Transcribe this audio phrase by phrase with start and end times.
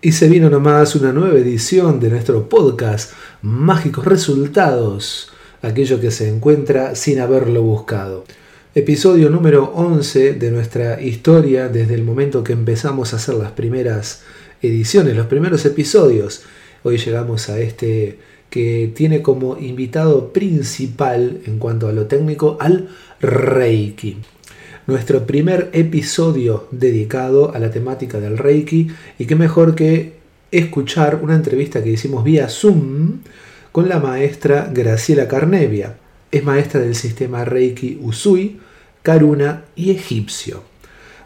[0.00, 6.28] Y se vino nomás una nueva edición de nuestro podcast Mágicos Resultados, aquello que se
[6.28, 8.24] encuentra sin haberlo buscado.
[8.76, 14.22] Episodio número 11 de nuestra historia desde el momento que empezamos a hacer las primeras
[14.62, 16.42] ediciones, los primeros episodios.
[16.84, 18.20] Hoy llegamos a este
[18.50, 22.88] que tiene como invitado principal en cuanto a lo técnico al
[23.20, 24.18] Reiki
[24.88, 28.88] nuestro primer episodio dedicado a la temática del Reiki
[29.18, 30.14] y qué mejor que
[30.50, 33.18] escuchar una entrevista que hicimos vía Zoom
[33.70, 35.98] con la maestra Graciela Carnevia.
[36.32, 38.58] Es maestra del sistema Reiki Usui,
[39.02, 40.62] Karuna y Egipcio.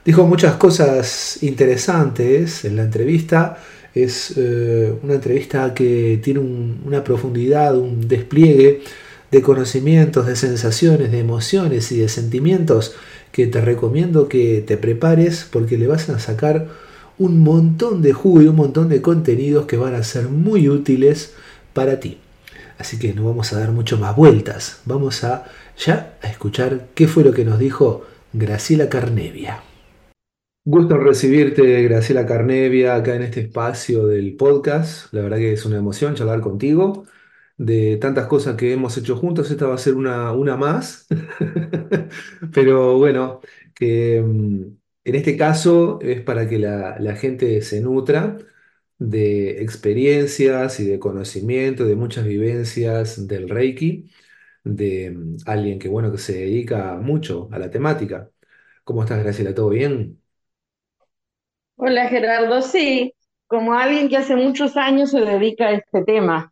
[0.05, 3.59] Dijo muchas cosas interesantes en la entrevista.
[3.95, 8.83] Es eh, una entrevista que tiene una profundidad, un despliegue
[9.31, 12.97] de conocimientos, de sensaciones, de emociones y de sentimientos
[13.33, 16.69] que te recomiendo que te prepares porque le vas a sacar
[17.19, 21.35] un montón de jugo y un montón de contenidos que van a ser muy útiles
[21.73, 22.19] para ti.
[22.79, 24.81] Así que no vamos a dar mucho más vueltas.
[24.85, 25.45] Vamos a
[25.79, 29.63] ya a escuchar qué fue lo que nos dijo Graciela Carnevia.
[30.65, 35.13] Gusto recibirte, Graciela Carnevia, acá en este espacio del podcast.
[35.13, 37.05] La verdad que es una emoción charlar contigo
[37.59, 41.07] de tantas cosas que hemos hecho juntos, esta va a ser una, una más.
[42.55, 43.41] Pero bueno,
[43.75, 44.63] que mm,
[45.05, 48.39] en este caso es para que la, la gente se nutra
[48.99, 54.11] de experiencias y de conocimiento, de muchas vivencias del Reiki,
[54.65, 58.31] de mm, alguien que bueno que se dedica mucho a la temática.
[58.85, 59.55] ¿Cómo estás, Graciela?
[59.55, 60.21] ¿Todo bien?
[61.77, 63.15] Hola Gerardo, sí,
[63.47, 66.52] como alguien que hace muchos años se dedica a este tema.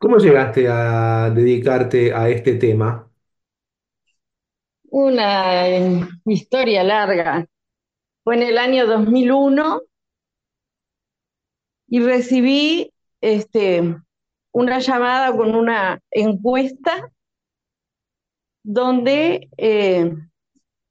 [0.00, 3.06] ¿Cómo llegaste a dedicarte a este tema?
[4.88, 7.46] Una eh, historia larga.
[8.24, 9.82] Fue en el año 2001
[11.88, 13.94] y recibí este,
[14.52, 17.12] una llamada con una encuesta
[18.62, 20.14] donde eh,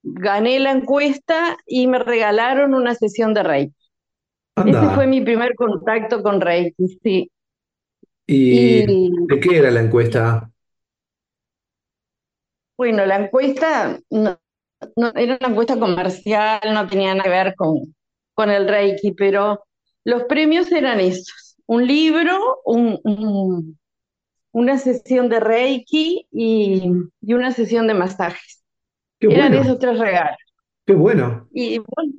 [0.03, 3.75] gané la encuesta y me regalaron una sesión de Reiki.
[4.67, 7.31] Ese fue mi primer contacto con Reiki, sí.
[8.31, 8.85] ¿Y
[9.27, 10.49] de qué era la encuesta?
[12.79, 14.39] bueno, la encuesta no,
[15.13, 17.93] era una encuesta comercial, no tenía nada que ver con,
[18.33, 19.65] con el Reiki, pero
[20.05, 22.61] los premios eran esos, un libro,
[24.53, 26.89] una sesión de Reiki y,
[27.21, 28.63] una sesión de masajes.
[29.19, 30.37] Eran esos tres regalos.
[30.85, 31.49] qué bueno.
[31.51, 32.13] Y bueno,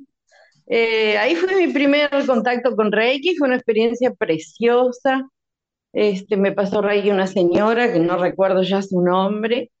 [0.67, 5.27] eh, ahí fue mi primer contacto con Reiki, fue una experiencia preciosa.
[5.93, 9.71] Este, me pasó Reiki una señora, que no recuerdo ya su nombre,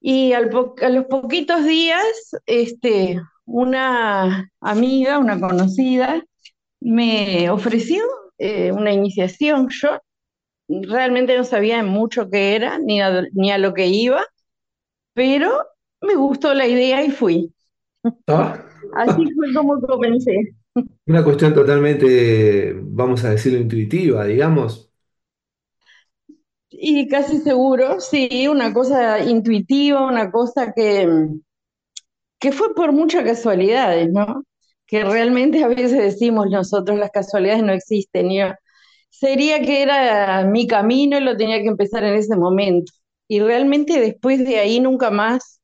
[0.00, 0.50] y al
[0.82, 2.04] a los poquitos días,
[2.46, 6.22] este, una amiga, una conocida,
[6.80, 8.02] me ofreció
[8.38, 9.68] eh, una iniciación.
[9.70, 9.98] Yo
[10.68, 14.24] realmente no sabía mucho qué era, ni a, ni a lo que iba,
[15.12, 15.66] pero
[16.00, 17.52] me gustó la idea y fui.
[18.26, 18.64] Ah.
[18.94, 20.54] Así fue como comencé.
[21.06, 24.90] Una cuestión totalmente, vamos a decirlo, intuitiva, digamos.
[26.70, 31.06] Y casi seguro, sí, una cosa intuitiva, una cosa que,
[32.38, 34.44] que fue por muchas casualidades, ¿no?
[34.86, 38.30] Que realmente a veces decimos nosotros las casualidades no existen.
[38.30, 38.46] Yo,
[39.10, 42.92] sería que era mi camino y lo tenía que empezar en ese momento.
[43.28, 45.60] Y realmente después de ahí nunca más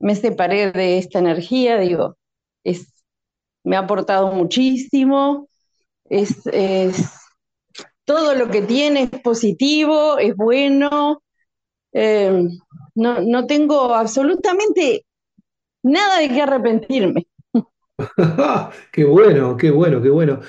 [0.00, 2.16] me separé de esta energía, digo,
[2.64, 2.91] es,
[3.64, 5.48] me ha aportado muchísimo,
[6.08, 6.42] es,
[8.04, 11.22] todo lo que tiene es positivo, es bueno.
[11.92, 12.48] Eh,
[12.94, 15.04] no, no tengo absolutamente
[15.82, 17.26] nada de qué arrepentirme.
[18.92, 20.40] qué bueno, qué bueno, qué bueno.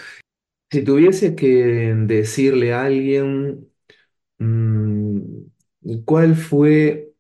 [0.71, 3.69] Si tuviese que decirle a alguien
[4.39, 5.19] mm,
[6.05, 7.13] cuál fue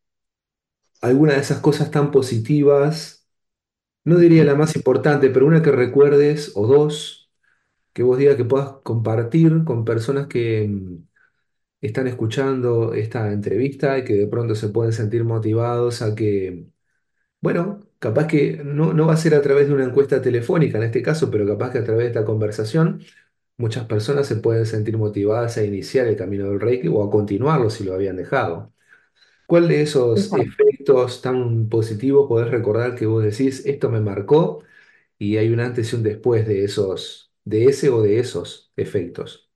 [1.01, 3.22] alguna de esas cosas tan positivas,
[4.05, 7.31] no diría la más importante, pero una que recuerdes o dos
[7.93, 10.97] que vos digas que puedas compartir con personas que mm,
[11.81, 16.67] están escuchando esta entrevista y que de pronto se pueden sentir motivados a que,
[17.41, 20.85] bueno, capaz que no, no va a ser a través de una encuesta telefónica en
[20.85, 23.01] este caso, pero capaz que a través de esta conversación
[23.57, 27.71] muchas personas se pueden sentir motivadas a iniciar el camino del Reiki o a continuarlo
[27.71, 28.72] si lo habían dejado.
[29.45, 34.63] ¿Cuál de esos efectos tan positivos podés recordar que vos decís, esto me marcó
[35.19, 39.51] y hay un antes y un después de esos de ese o de esos efectos?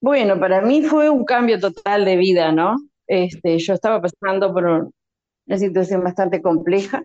[0.00, 2.76] Bueno, para mí fue un cambio total de vida, ¿no?
[3.06, 7.04] Este, yo estaba pasando por una situación bastante compleja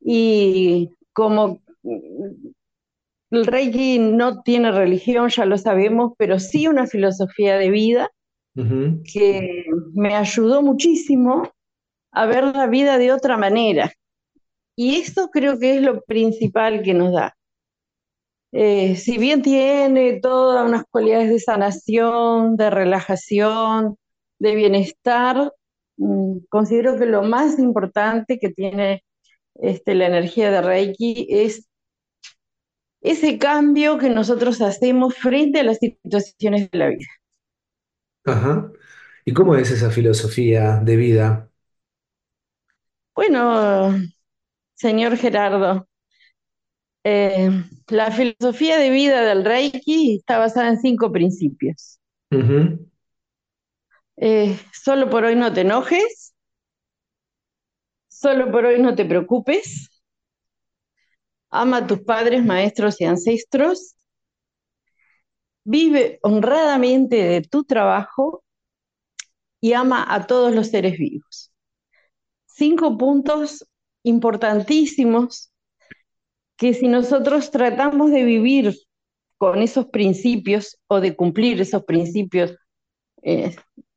[0.00, 1.60] y como
[3.32, 8.10] el Reiki no tiene religión, ya lo sabemos, pero sí una filosofía de vida
[9.04, 9.64] que
[9.94, 11.50] me ayudó muchísimo
[12.12, 13.92] a ver la vida de otra manera.
[14.76, 17.36] Y esto creo que es lo principal que nos da.
[18.52, 23.96] Eh, si bien tiene todas unas cualidades de sanación, de relajación,
[24.38, 25.52] de bienestar,
[25.96, 29.04] mm, considero que lo más importante que tiene
[29.54, 31.68] este, la energía de Reiki es
[33.00, 37.06] ese cambio que nosotros hacemos frente a las situaciones de la vida.
[38.24, 38.70] Ajá.
[39.24, 41.48] ¿Y cómo es esa filosofía de vida?
[43.14, 43.94] Bueno,
[44.74, 45.86] señor Gerardo,
[47.04, 47.50] eh,
[47.88, 51.98] la filosofía de vida del Reiki está basada en cinco principios.
[54.16, 56.34] Eh, solo por hoy no te enojes,
[58.08, 59.88] solo por hoy no te preocupes,
[61.50, 63.94] ama a tus padres, maestros y ancestros,
[65.64, 68.41] vive honradamente de tu trabajo
[69.62, 71.52] y ama a todos los seres vivos.
[72.46, 73.64] Cinco puntos
[74.02, 75.52] importantísimos
[76.56, 78.74] que si nosotros tratamos de vivir
[79.38, 82.56] con esos principios o de cumplir esos principios
[83.22, 83.54] eh,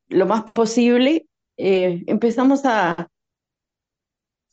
[0.08, 1.26] lo más posible,
[1.56, 3.08] eh, empezamos a,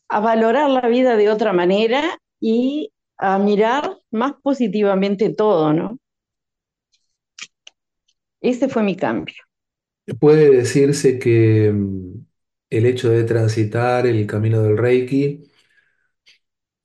[0.08, 5.98] a valorar la vida de otra manera y a mirar más positivamente todo, ¿no?
[8.40, 9.43] Ese fue mi cambio.
[10.20, 12.26] Puede decirse que mm,
[12.70, 15.44] el hecho de transitar el camino del Reiki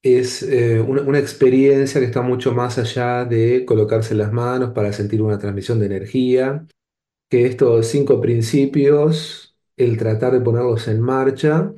[0.01, 4.93] es eh, una, una experiencia que está mucho más allá de colocarse las manos para
[4.93, 6.65] sentir una transmisión de energía,
[7.29, 11.73] que estos cinco principios, el tratar de ponerlos en marcha,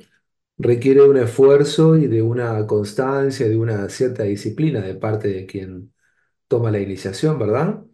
[0.58, 5.92] requiere un esfuerzo y de una constancia, de una cierta disciplina de parte de quien
[6.48, 7.84] toma la iniciación, ¿verdad?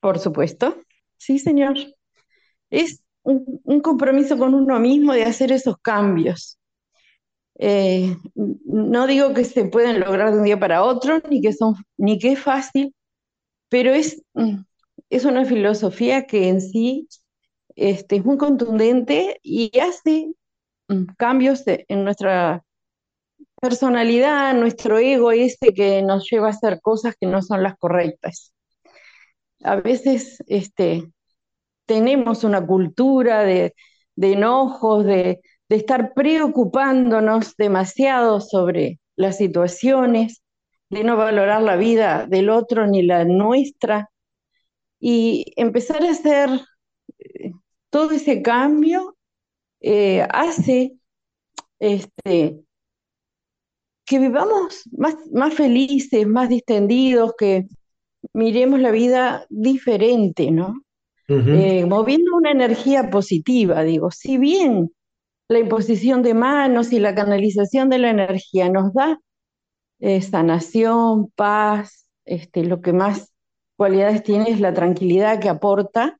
[0.00, 0.76] Por supuesto.
[1.16, 1.76] Sí, señor.
[2.70, 6.58] Es un, compromiso con uno mismo de hacer esos cambios.
[7.58, 11.74] Eh, no digo que se pueden lograr de un día para otro, ni que, son,
[11.98, 12.94] ni que es fácil,
[13.68, 14.60] pero es, mm,
[15.10, 17.08] es una filosofía que en sí
[17.76, 20.32] este, es muy contundente y hace
[20.88, 22.64] mm, cambios en nuestra
[23.60, 28.52] personalidad, nuestro ego ese que nos lleva a hacer cosas que no son las correctas.
[29.62, 31.10] A veces este,
[31.90, 33.74] tenemos una cultura de,
[34.16, 40.40] enojos, de, de estar preocupándonos demasiado sobre las situaciones,
[40.88, 44.08] de no valorar la vida del otro ni la nuestra,
[45.00, 46.50] y empezar a hacer
[47.18, 47.50] eh,
[47.90, 49.16] todo ese cambio
[49.80, 50.92] eh, hace
[51.80, 52.60] este,
[54.04, 57.66] que vivamos más, más felices, más distendidos, que
[58.32, 60.84] miremos la vida diferente, ¿no?
[61.32, 64.90] Eh, moviendo una energía positiva, digo, si bien
[65.48, 69.20] la imposición de manos y la canalización de la energía nos da
[70.00, 73.32] eh, sanación, paz, este, lo que más
[73.76, 76.18] cualidades tiene es la tranquilidad que aporta,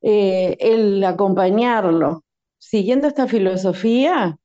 [0.00, 2.22] eh, el acompañarlo.
[2.58, 4.36] Siguiendo esta filosofía,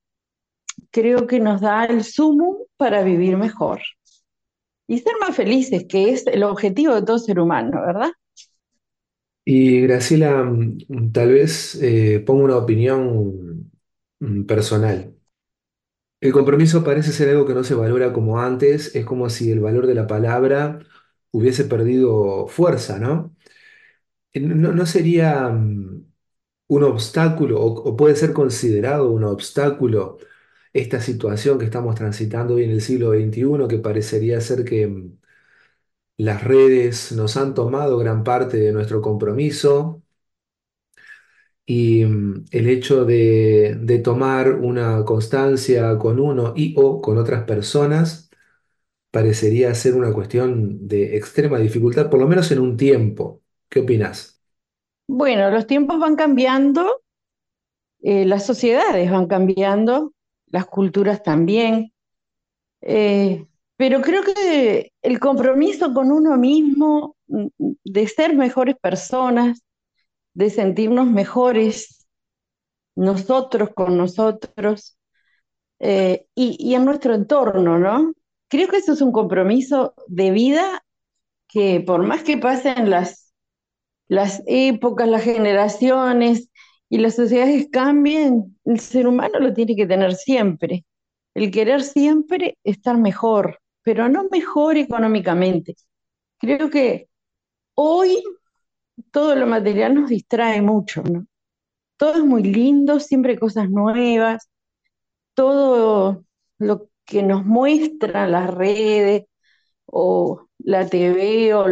[0.89, 3.81] creo que nos da el sumo para vivir mejor
[4.87, 8.11] y ser más felices, que es el objetivo de todo ser humano, ¿verdad?
[9.51, 13.71] Y Graciela, mm, tal vez eh, pongo una opinión
[14.21, 15.15] Mm, personal.
[16.21, 19.59] El compromiso parece ser algo que no se valora como antes, es como si el
[19.61, 20.79] valor de la palabra
[21.31, 23.35] hubiese perdido fuerza, ¿no?
[24.33, 26.05] ¿No, sería mm,
[26.67, 30.17] un obstáculo o, puede ser considerado un obstáculo
[30.73, 35.11] esta situación que estamos transitando hoy en el siglo XXI, que parecería ser que
[36.19, 40.03] las redes nos han tomado gran parte de nuestro compromiso?
[41.65, 48.29] Y mm, el hecho de, tomar una constancia con uno y o con otras personas
[49.11, 53.41] parecería ser una cuestión de extrema dificultad, por lo menos en un tiempo.
[53.69, 54.41] ¿Qué opinas?
[55.07, 57.01] Bueno, los tiempos van cambiando,
[58.01, 60.13] eh, las sociedades van cambiando,
[60.47, 61.93] las culturas también,
[62.81, 63.45] eh,
[63.79, 67.47] pero creo que el compromiso con uno mismo mm,
[67.85, 69.63] de ser mejores personas,
[70.33, 72.05] de sentirnos mejores
[72.95, 74.97] nosotros con nosotros
[75.79, 78.11] eh, y, en nuestro entorno, ¿no?
[78.49, 80.83] Creo que eso es un compromiso de vida
[81.47, 83.33] que por más que pasen las,
[84.09, 86.49] las épocas, las generaciones
[86.89, 90.83] y las sociedades cambien, el ser humano lo tiene que tener siempre.
[91.33, 95.75] El querer siempre estar mejor, pero no mejor económicamente.
[96.37, 97.09] Creo que
[97.73, 98.23] hoy
[99.09, 101.25] todo lo material nos distrae mucho, ¿no?
[101.97, 104.47] Todo es muy lindo, siempre hay cosas nuevas,
[105.33, 106.23] todo
[106.59, 109.25] lo que nos muestran las redes
[109.87, 111.65] o la TV o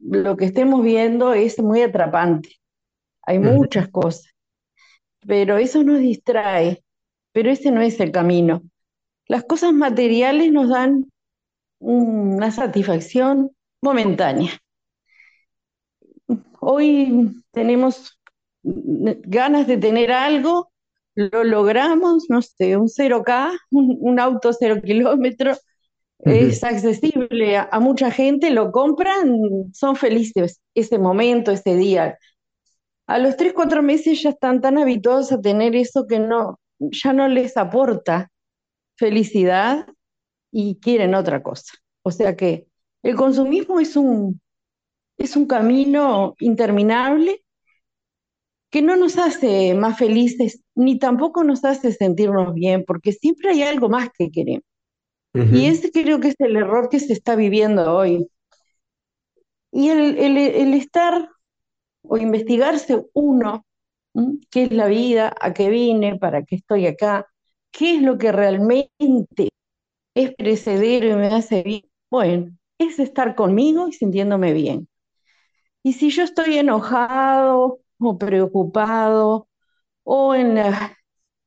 [0.00, 2.56] lo que estemos viendo es muy atrapante.
[3.20, 4.34] Hay muchas cosas,
[5.26, 6.82] pero eso nos distrae,
[7.32, 8.62] pero ese no es el camino.
[9.28, 11.09] Las cosas materiales nos dan
[11.80, 13.50] una satisfacción
[13.82, 14.52] momentánea.
[16.60, 18.18] Hoy tenemos
[18.62, 20.70] ganas de tener algo,
[21.14, 25.60] lo logramos, no sé, un 0K, un, auto 0 kilómetros,
[26.18, 29.38] es accesible a, mucha gente, lo compran,
[29.72, 32.18] son felices ese momento, ese día.
[33.06, 37.14] A los 3, 4 meses ya están tan habituados a tener eso que no, ya
[37.14, 38.30] no les aporta
[38.96, 39.86] felicidad
[40.50, 41.74] y quieren otra cosa.
[42.02, 42.66] O sea que
[43.02, 44.40] el consumismo es un,
[45.18, 47.42] es un camino interminable
[48.70, 53.62] que no nos hace más felices ni tampoco nos hace sentirnos bien, porque siempre hay
[53.62, 54.64] algo más que queremos.
[55.32, 58.26] Y ese creo que es el error que se está viviendo hoy.
[59.70, 61.28] Y el, el, estar
[62.02, 63.64] o investigarse uno,
[64.50, 67.26] qué es la vida, a qué vine, para qué estoy acá,
[67.70, 69.49] qué es lo que realmente
[70.24, 71.82] es preceder y me hace bien.
[72.10, 74.88] Bueno, es estar conmigo y sintiéndome bien.
[75.82, 79.48] Y si yo estoy enojado o preocupado
[80.02, 80.96] o en la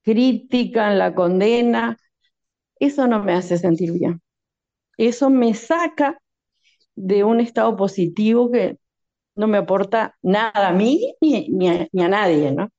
[0.03, 1.98] crítica, en la condena,
[2.80, 4.22] eso no me hace sentir bien.
[4.98, 6.20] Eso me saca
[6.96, 8.77] de un estado positivo que
[9.36, 12.70] no me aporta nada a mí ni, a, nadie, ¿no?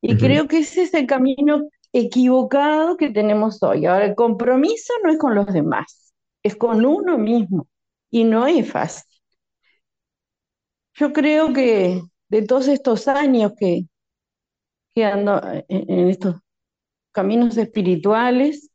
[0.00, 1.62] Y creo que ese es el camino
[1.94, 3.86] equivocado que tenemos hoy.
[3.86, 7.68] Ahora, el compromiso no es con los demás, es con uno mismo
[8.10, 9.04] y no es fácil.
[10.94, 13.86] Yo creo que de todos estos años que,
[14.94, 16.36] que ando en, estos
[17.12, 18.70] caminos espirituales,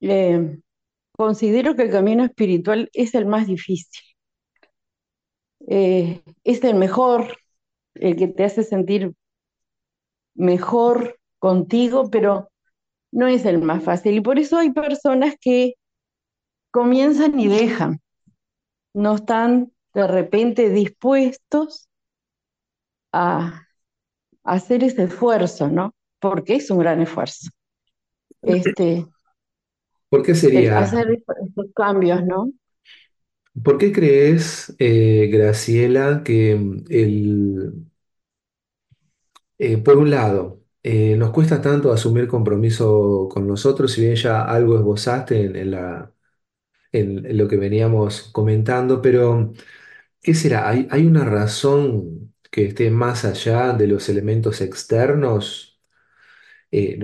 [0.00, 0.58] eh,
[1.12, 4.02] considero que el camino espiritual es el más difícil.
[5.68, 7.36] Eh, es el mejor,
[7.94, 9.12] el que te hace sentir
[10.34, 12.50] mejor contigo, pero
[13.12, 14.14] no es el más fácil.
[14.14, 15.74] Y por eso hay personas que
[16.70, 18.00] comienzan y dejan.
[18.94, 21.88] No están de repente dispuestos
[23.12, 23.62] a,
[24.44, 25.94] hacer ese esfuerzo, ¿no?
[26.20, 27.50] Porque es un gran esfuerzo.
[28.42, 29.06] Este,
[30.08, 30.78] ¿Por qué sería?
[30.78, 32.52] Hacer estos cambios, ¿no?
[33.64, 37.72] ¿Por qué crees, eh, Graciela, que el,
[39.58, 44.44] eh, por un lado, eh, nos cuesta tanto asumir compromiso con nosotros, si bien ya
[44.44, 45.44] algo esbozaste
[46.92, 49.52] en, lo que veníamos comentando, pero
[50.22, 50.68] ¿qué será?
[50.68, 55.80] ¿Hay, una razón que esté más allá de los elementos externos?
[56.70, 56.98] Eh,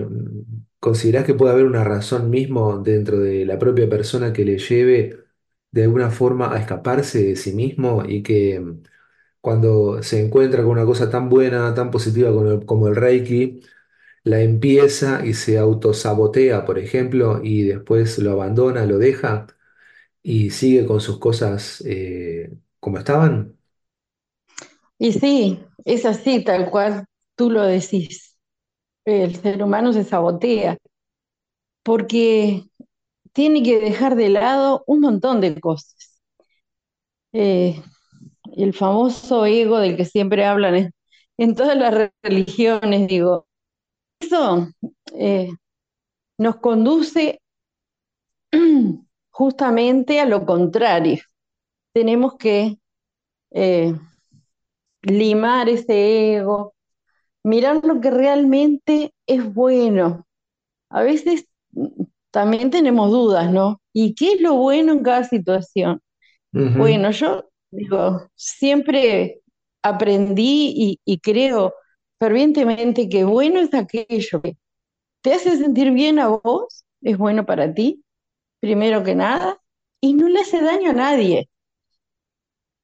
[0.81, 5.25] ¿considerás que puede haber una razón mismo dentro de la propia persona que le lleve
[5.71, 8.63] de alguna forma a escaparse de sí mismo y que
[9.43, 12.33] cuando se encuentra con una cosa tan buena, tan positiva
[12.67, 13.63] como el, Reiki,
[14.25, 19.49] la empieza y se autosabotea, por ejemplo, y después lo abandona, lo deja
[20.23, 23.59] y sigue con sus cosas eh, como estaban?
[24.99, 27.07] Y sí, es así, tal cual
[27.37, 28.37] tú lo decís.
[29.05, 30.79] El ser humano se sabotea
[31.83, 32.65] porque
[33.33, 36.21] tiene que dejar de lado un montón de cosas.
[37.33, 37.83] Eh,
[38.57, 40.93] el famoso ego del que siempre hablan
[41.39, 43.47] en, todas las religiones, digo,
[44.21, 44.69] eso
[45.15, 45.51] eh,
[46.39, 47.41] nos conduce
[49.31, 51.21] justamente a lo contrario.
[51.93, 52.79] Tenemos que
[53.51, 53.95] eh,
[55.03, 56.75] limar ese ego,
[57.43, 60.27] mirar lo que realmente es bueno.
[60.91, 63.81] A veces mm, también tenemos dudas, ¿no?
[63.93, 66.01] ¿Y qué es lo bueno en cada situación?
[66.55, 69.43] Bueno, yo digo, siempre
[69.83, 71.75] aprendí y, creo
[72.21, 74.57] fervientemente que bueno es aquello que
[75.23, 78.05] te hace sentir bien a vos, es bueno para ti,
[78.61, 79.59] primero que nada,
[80.01, 81.49] y no le hace daño a nadie.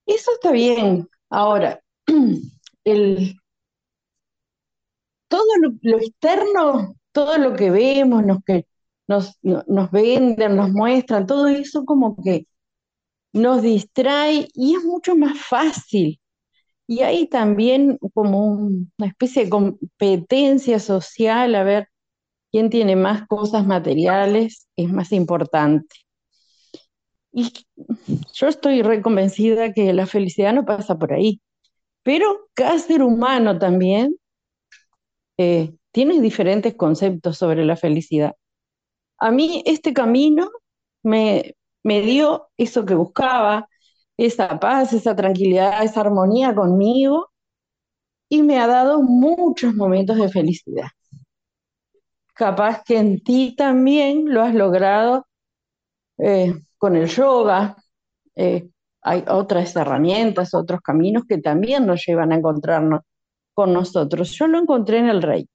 [0.07, 1.09] Eso está bien.
[1.31, 1.81] Ahora,
[2.85, 3.37] el,
[5.29, 5.45] todo
[5.83, 8.67] lo, externo, todo lo que vemos, nos, que
[9.07, 12.47] nos, nos venden, nos muestran, todo eso como que
[13.33, 16.21] nos distrae y es mucho más fácil.
[16.87, 21.89] Y hay también como una especie de competencia social, a ver
[22.51, 25.97] quién tiene más cosas materiales, es más importante.
[27.33, 27.53] Y
[28.33, 31.41] yo estoy reconvencida que la felicidad no pasa por ahí,
[32.03, 34.17] pero cada ser humano también
[35.37, 38.35] eh, tiene diferentes conceptos sobre la felicidad.
[39.19, 40.51] A mí este camino
[41.03, 43.69] me, me dio eso que buscaba,
[44.17, 47.31] esa paz, esa tranquilidad, esa armonía conmigo
[48.29, 50.89] y me ha dado muchos momentos de felicidad.
[52.35, 55.27] Capaz que en ti también lo has logrado
[56.19, 57.77] eh, con el yoga.
[58.37, 58.71] Eh,
[59.03, 63.01] hay otras herramientas, otros caminos que también nos llevan a encontrarnos
[63.55, 64.31] con nosotros.
[64.33, 65.51] Yo lo encontré en el Reiki.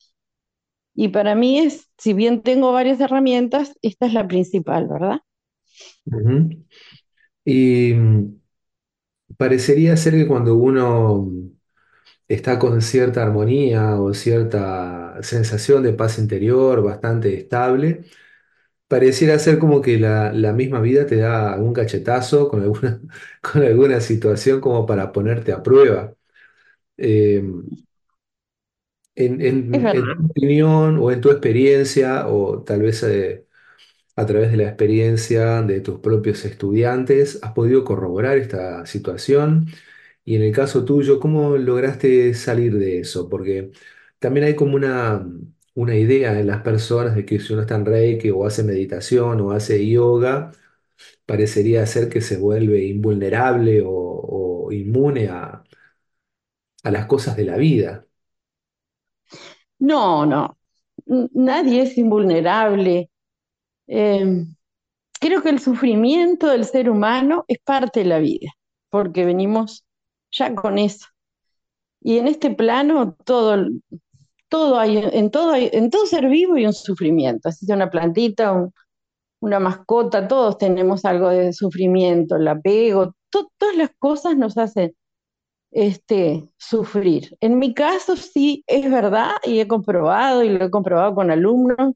[0.95, 5.19] Y para mí es, si bien tengo varias herramientas, esta es la principal, ¿verdad?
[7.45, 8.39] Y mm,
[9.37, 11.29] parecería ser que cuando uno
[12.27, 18.03] está con cierta armonía o cierta sensación de paz interior bastante estable,
[18.87, 23.01] pareciera ser como que la, la misma vida te da algún cachetazo con alguna,
[23.41, 26.15] con alguna situación como para ponerte a prueba.
[26.97, 27.43] Eh,
[29.15, 30.15] en, Es en- en verdad.
[30.17, 33.47] tu opinión o en tu experiencia, o tal vez eh,
[34.15, 39.67] a través de la experiencia de tus propios estudiantes, ¿has podido corroborar esta situación?
[40.25, 43.29] Y en el caso tuyo, ¿cómo lograste salir de eso?
[43.29, 43.71] Porque
[44.19, 45.25] también hay como una,
[45.75, 49.41] una idea en las personas de que si uno está en Reiki o hace meditación
[49.41, 50.51] o hace yoga,
[51.25, 53.89] parecería ser que se vuelve invulnerable o,
[54.67, 55.63] o inmune a,
[56.83, 58.05] a las cosas de la vida.
[59.79, 60.57] No, no.
[61.33, 63.09] Nadie es invulnerable.
[63.87, 64.45] Eh,
[65.19, 68.51] creo que el sufrimiento del ser humano es parte de la vida,
[68.89, 69.85] porque venimos
[70.31, 71.07] ya con eso.
[72.01, 73.67] Y en este plano todo,
[74.49, 77.89] todo hay, en todo hay- en todo ser vivo hay un sufrimiento, así sea una
[77.91, 78.73] plantita, un-
[79.41, 84.93] una mascota, todos tenemos algo de sufrimiento, el apego, to- todas las cosas nos hacen
[85.71, 87.35] este, sufrir.
[87.41, 91.93] En mi caso sí es verdad y he comprobado y lo he comprobado con alumnos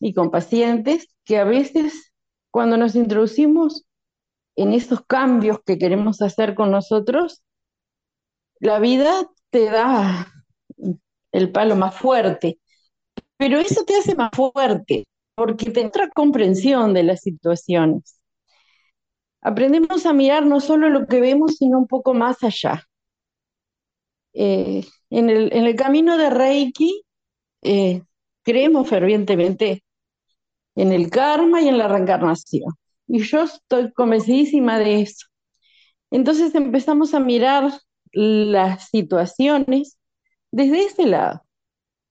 [0.00, 2.12] y con pacientes que a veces
[2.50, 3.84] cuando nos introducimos
[4.56, 7.42] en esos cambios que queremos hacer con nosotros,
[8.60, 10.32] la vida te da
[11.32, 12.58] el palo más fuerte,
[13.36, 18.20] pero eso te hace más fuerte porque te entra comprensión de las situaciones.
[19.40, 22.84] Aprendemos a mirar no solo lo que vemos, sino un poco más allá.
[24.32, 27.02] Eh, en el, en el camino de Reiki,
[27.62, 28.02] eh,
[28.42, 29.82] creemos fervientemente
[30.78, 32.72] en el karma y en la reencarnación.
[33.08, 35.26] Y yo estoy convencidísima de eso.
[36.10, 37.72] Entonces empezamos a mirar
[38.12, 39.98] las situaciones
[40.52, 41.42] desde ese lado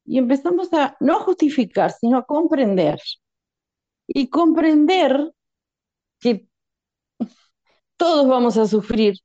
[0.06, 3.00] y empezamos a no justificar, sino a comprender.
[4.08, 5.32] Y comprender
[6.20, 6.48] que
[7.96, 9.16] todos vamos a sufrir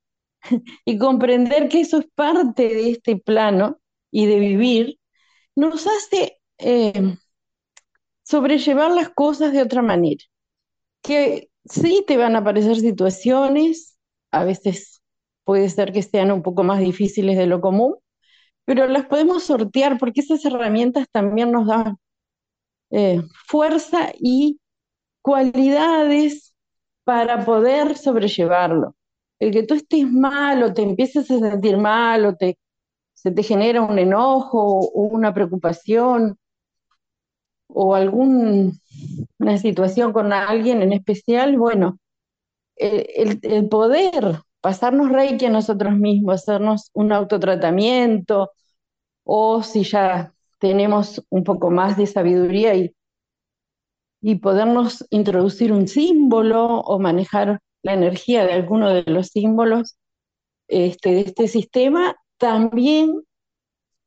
[0.85, 3.81] y comprender que eso es parte de este plano
[4.13, 4.99] y de vivir,
[5.57, 7.17] nos hace eh,
[8.25, 10.23] sobrellevar las cosas de otra manera.
[11.03, 13.99] Que sí te van a aparecer situaciones,
[14.33, 15.03] a veces
[15.45, 17.97] puede ser que sean un poco más difíciles de lo común,
[18.65, 21.99] pero las podemos sortear porque esas herramientas también nos dan
[22.91, 24.61] eh, fuerza y
[25.23, 26.55] cualidades
[27.05, 28.97] para poder sobrellevarlo.
[29.41, 32.59] El que tú estés mal o te empieces a sentir mal o te,
[33.15, 36.39] se te genera un enojo o una preocupación
[37.75, 38.73] o alguna
[39.61, 41.99] situación con alguien en especial, bueno,
[42.77, 48.51] el, el, poder pasarnos reiki a nosotros mismos, hacernos un autotratamiento,
[49.25, 52.95] o si ya tenemos un poco más de sabiduría y,
[54.21, 59.97] y podernos introducir un símbolo o manejar la energía de alguno de los símbolos
[60.69, 63.23] este, de este sistema, también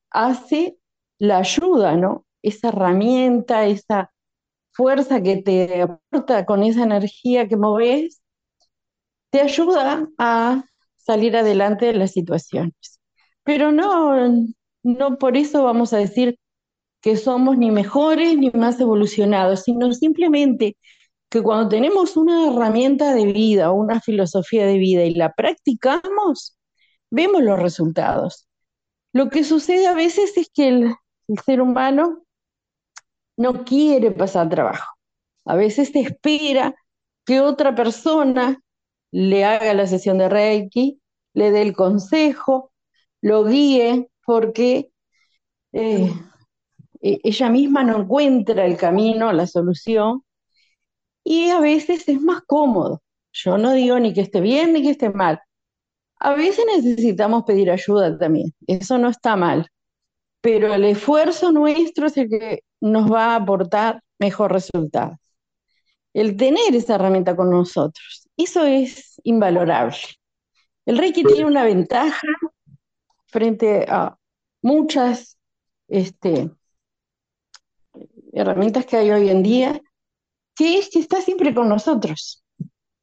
[0.09, 0.77] hace
[1.17, 2.24] la ayuda, ¿no?
[2.45, 4.11] Esa herramienta, esa
[4.73, 8.21] fuerza que te aporta con esa energía que moves,
[9.29, 10.65] te ayuda a
[10.97, 12.99] salir adelante de las situaciones.
[13.43, 14.47] Pero no,
[14.83, 16.39] no por eso vamos a decir
[17.01, 20.77] que somos ni mejores ni más evolucionados, sino simplemente
[21.29, 26.57] que cuando tenemos una herramienta de vida una filosofía de vida y la practicamos,
[27.11, 28.47] vemos los resultados.
[29.13, 30.95] Lo que sucede a veces es que el,
[31.29, 32.24] el ser humano
[33.37, 34.93] no quiere pasar trabajo.
[35.45, 36.75] A veces espera
[37.25, 38.61] que otra persona
[39.11, 41.01] le haga la sesión de Reiki,
[41.33, 42.71] le dé el consejo,
[43.21, 44.91] lo guíe, porque
[45.73, 46.11] eh,
[47.01, 50.23] e-, ella misma no encuentra el camino, la solución,
[51.23, 53.01] y a veces es más cómodo.
[53.33, 55.41] Yo no digo ni que esté bien ni que esté mal.
[56.19, 59.67] A veces necesitamos pedir ayuda también, eso no está mal,
[60.41, 65.17] pero el esfuerzo nuestro es el que nos va a aportar mejor resultado.
[66.13, 69.97] El tener esa herramienta con nosotros, eso es invalorable.
[70.85, 72.27] El Reiki tiene una ventaja
[73.25, 74.15] frente a
[74.61, 75.37] muchas
[75.87, 76.51] este,
[78.33, 79.81] herramientas que hay hoy en día,
[80.55, 82.45] que es que está siempre con nosotros.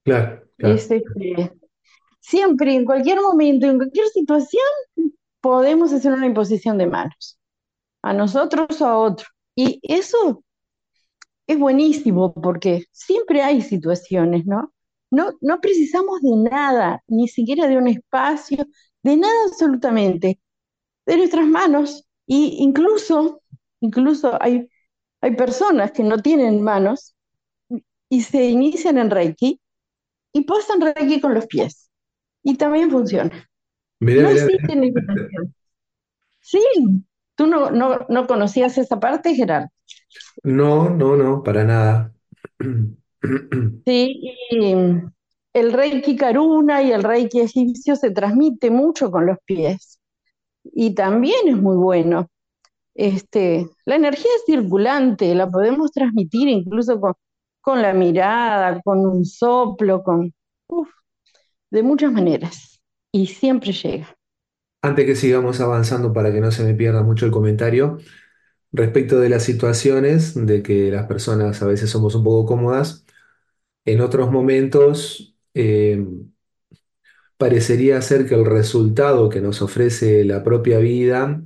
[0.05, 0.75] Claro, claro.
[0.75, 1.53] Es, este,
[2.21, 4.63] siempre, en cualquier momento, en cualquier situación,
[5.41, 7.39] podemos hacer una imposición de manos,
[8.03, 9.27] a nosotros o a otro.
[9.65, 10.43] Y eso
[11.47, 14.73] es buenísimo porque siempre hay situaciones, ¿no?
[15.11, 18.67] No, no precisamos de nada, ni siquiera de un espacio,
[19.03, 20.41] de nada absolutamente,
[21.07, 22.07] de nuestras manos.
[22.27, 23.43] Y incluso,
[23.81, 24.69] incluso hay,
[25.23, 27.15] hay personas que no tienen manos
[28.09, 29.61] y se inician en Reiki
[30.33, 31.91] y pasan Reiki con los pies.
[32.45, 33.49] Y también funciona.
[34.01, 34.83] Mirá, No mirá, existe mirá.
[36.41, 36.59] Sí,
[37.43, 39.69] tú no, no, no conocías esa parte, Gerardo.
[40.45, 42.13] No, no, no, para nada.
[43.85, 44.75] Sí, y
[45.53, 49.99] el Reiki Karuna y el Reiki egipcio se transmite mucho con los pies.
[50.65, 52.29] Y también es muy bueno.
[52.95, 57.15] Este, la energía es circulante, la podemos transmitir incluso con,
[57.61, 60.33] con la mirada, con un soplo, con,
[60.69, 60.89] uf,
[61.71, 62.83] de muchas maneras.
[63.13, 64.17] Y siempre llega.
[64.83, 67.99] Antes que sigamos avanzando para que no se me pierda mucho el comentario,
[68.73, 73.05] respecto de las situaciones de que las personas a veces somos un poco cómodas,
[73.87, 76.05] en otros momentos eh,
[77.37, 81.43] parecería ser que el resultado que nos ofrece la propia vida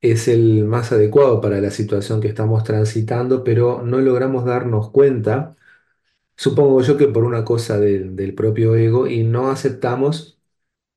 [0.00, 5.56] es el más adecuado para la situación que estamos transitando, pero no logramos darnos cuenta,
[6.36, 10.31] supongo yo que por una cosa del del propio ego, y no aceptamos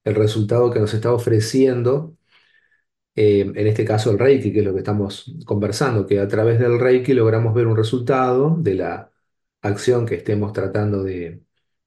[0.05, 2.17] el resultado que nos está ofreciendo
[3.15, 6.59] eh, en este caso el Reiki, que es lo que estamos conversando, que a través
[6.59, 9.11] del Reiki logramos ver un resultado de la
[9.61, 11.41] acción que estemos tratando de,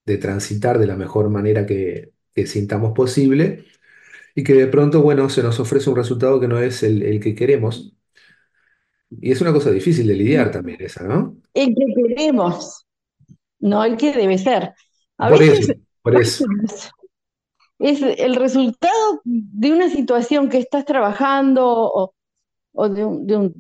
[0.06, 3.66] de transitar de la mejor manera que, que sintamos posible
[4.34, 7.20] y que de pronto, bueno, se nos ofrece un resultado que no es el, el
[7.20, 7.94] que queremos.
[9.10, 11.36] Y es una cosa difícil de lidiar también esa, ¿no?
[11.54, 12.86] El que queremos,
[13.60, 14.74] no el que debe ser.
[15.18, 16.44] A Por eso, por eso.
[17.78, 22.14] Es el resultado de una situación que estás trabajando o,
[22.74, 23.54] o de, un- de, un-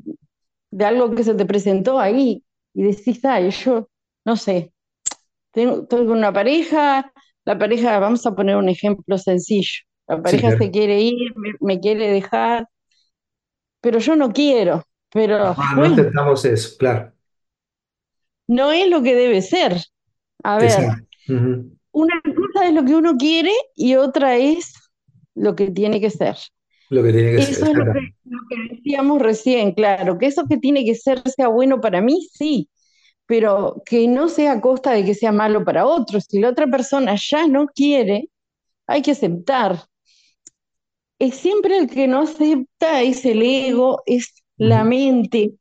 [0.70, 3.88] de algo que se te presentó ahí y decís, ay, yo
[4.24, 4.72] no sé,
[5.52, 7.12] tengo, tengo una pareja,
[7.44, 9.70] la pareja, vamos a poner un ejemplo sencillo,
[10.08, 10.58] la Sí, pareja claro.
[10.58, 12.68] se quiere ir, me, me quiere dejar,
[13.80, 17.12] pero yo no quiero, pero Ah, no bueno, aceptamos eso, claro.
[18.48, 19.82] no es lo que debe ser.
[20.44, 20.94] A ver.
[21.98, 24.72] Una cosa es lo que uno quiere y otra es
[25.34, 26.36] lo que tiene que ser.
[26.90, 28.16] Lo que tiene que ser, Eso es lo que, exactamente.
[28.24, 32.28] lo que decíamos recién, claro, que eso que tiene que ser sea bueno para mí,
[32.32, 32.68] sí,
[33.26, 36.26] pero que no sea a costa de que sea malo para otros.
[36.28, 38.30] Si la otra persona ya no quiere,
[38.86, 39.84] hay que aceptar.
[41.18, 45.54] Es siempre el que no acepta es el ego, es la mente,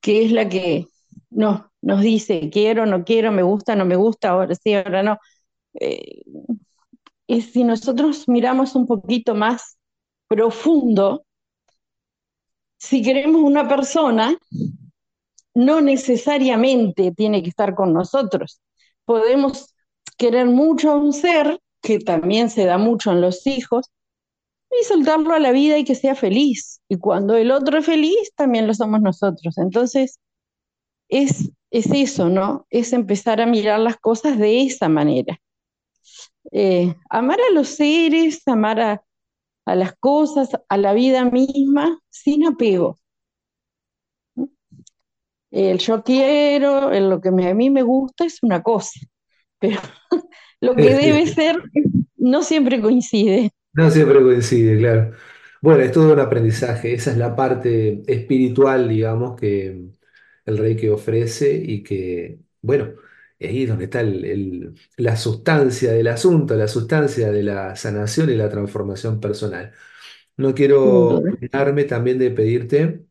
[0.00, 0.86] que es la que
[1.30, 5.18] no, nos dice quiero, no quiero, me gusta, no me gusta, ahora sí, ahora no.
[5.80, 6.22] Eh,
[7.26, 9.78] y si nosotros miramos un poquito más
[10.28, 11.24] profundo,
[12.78, 14.36] si queremos una persona,
[15.54, 18.60] no necesariamente tiene que estar con nosotros.
[19.04, 19.74] Podemos
[20.16, 23.90] querer mucho a un ser, que también se da mucho en los hijos,
[24.70, 26.80] y soltarlo a la vida y que sea feliz.
[26.88, 29.58] Y cuando el otro es feliz, también lo somos nosotros.
[29.58, 30.18] Entonces,
[31.08, 32.66] es, es eso, ¿no?
[32.70, 35.38] Es empezar a mirar las cosas de esa manera.
[36.52, 39.04] Eh, amar a los seres, amar a,
[39.66, 42.98] a las cosas, a la vida misma, sin apego.
[45.52, 48.98] El yo quiero, el lo que me- a mí me gusta es una cosa,
[49.60, 49.80] pero
[50.60, 51.64] lo que debe ser
[52.16, 53.52] no siempre coincide.
[53.72, 55.12] No siempre coincide, claro.
[55.62, 56.92] Bueno, es todo un aprendizaje.
[56.94, 59.88] Esa es la parte espiritual, digamos, que
[60.44, 62.94] el Reiki ofrece y que, bueno,
[63.46, 68.30] ahí es donde está el- el- la sustancia del asunto, la sustancia de la sanación
[68.30, 69.72] y la transformación personal.
[70.36, 73.06] No quiero olvidarme también de pedirte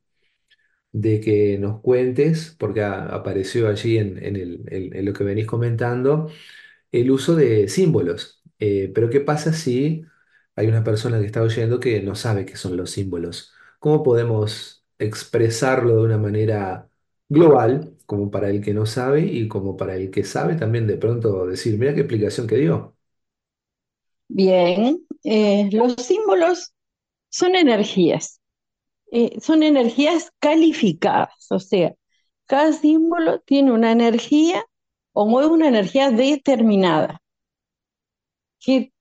[0.92, 5.24] de que nos cuentes, porque a- apareció allí en, en el- en- en lo que
[5.24, 6.30] venís comentando,
[6.92, 8.42] el uso de símbolos.
[8.60, 10.06] Eh, pero ¿qué pasa si
[10.56, 13.54] hay una persona que está oyendo que no sabe qué son los símbolos?
[13.80, 16.90] ¿Cómo podemos expresarlo de una manera
[17.30, 20.98] global, como para el que no sabe y como para el que sabe también de
[20.98, 22.98] pronto decir, mira qué explicación que dio.
[24.28, 26.74] Bien, eh, los símbolos
[27.30, 28.40] son energías,
[29.12, 31.96] eh, son energías calificadas, o sea,
[32.48, 34.66] cada símbolo tiene una energía
[35.14, 37.22] o mueve una energía determinada,
[38.60, 38.94] que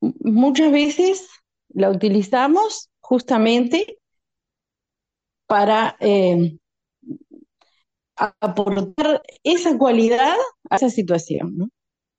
[0.00, 1.28] muchas veces
[1.68, 3.98] la utilizamos justamente
[5.46, 6.58] para eh,
[8.16, 10.34] aportar esa cualidad
[10.70, 11.56] a esa situación.
[11.56, 11.70] ¿no?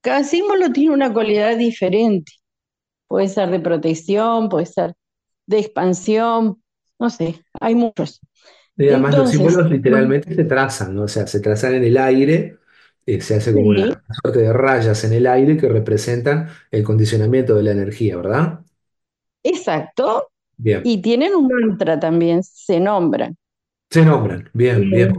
[0.02, 2.32] Cada símbolo tiene una cualidad diferente.
[3.08, 4.94] Puede ser de protección, puede ser
[5.46, 6.62] de expansión,
[7.00, 8.20] no sé, hay muchos.
[8.76, 11.04] Y además los símbolos literalmente se trazan, ¿no?
[11.04, 12.58] O sea, se trazan en el aire,
[13.06, 16.84] eh, se hace como sí, una suerte de rayas en el aire que representan el
[16.84, 18.60] condicionamiento de la energía, ¿verdad?
[19.44, 20.82] exacto, Bien.
[20.84, 23.38] y tienen un mantra también, se nombran.
[23.90, 24.50] Se nombran.
[24.54, 25.14] Bien, bien,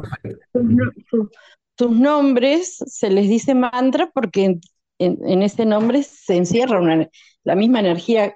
[1.10, 1.28] sus,
[1.76, 4.60] sus nombres se les dice mantra porque en,
[4.98, 7.08] en- en ese nombre se encierra una,
[7.44, 8.34] la misma energía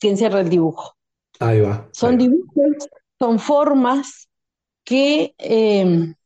[0.00, 0.94] que encierra el dibujo.
[1.40, 2.18] Ahí va, ahí Son va.
[2.18, 2.88] dibujos,
[3.18, 4.28] son formas
[4.84, 6.16] que eh, en,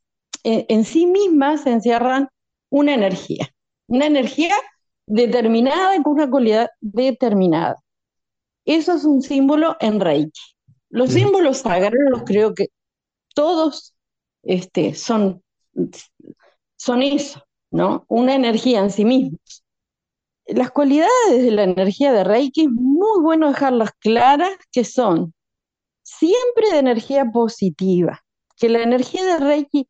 [0.43, 2.29] en sí mismas encierran
[2.69, 3.49] una energía,
[3.87, 4.55] una energía
[5.07, 7.77] determinada con una cualidad determinada.
[8.65, 10.41] Eso es un símbolo en Reiki.
[10.89, 11.13] Los Ujú.
[11.13, 12.67] símbolos sagrados creo que
[13.33, 13.95] todos
[14.43, 15.43] este, son,
[16.77, 18.05] son eso, ¿no?
[18.07, 19.63] Una energía en sí mismos.
[20.47, 25.33] Las cualidades de la energía de Reiki es muy bueno dejarlas claras que son
[26.03, 28.21] siempre de energía positiva,
[28.57, 29.87] que la energía de Reiki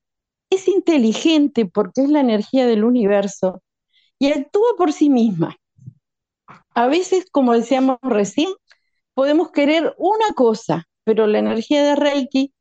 [0.49, 3.63] es inteligente porque es la energía del universo
[4.19, 5.57] y actúa por sí misma.
[6.75, 8.49] A veces, como decíamos recién,
[9.13, 12.53] podemos querer una cosa, pero la energía de Reiki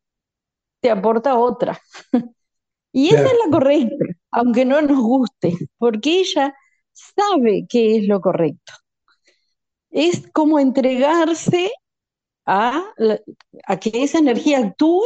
[0.81, 1.79] te aporta otra.
[2.93, 6.55] Y esa es la correcta, aunque no nos guste, porque ella
[6.93, 8.73] sabe qué es lo correcto.
[9.93, 11.71] Es como entregarse
[12.47, 13.21] a, la-
[13.66, 15.03] a que esa energía actúe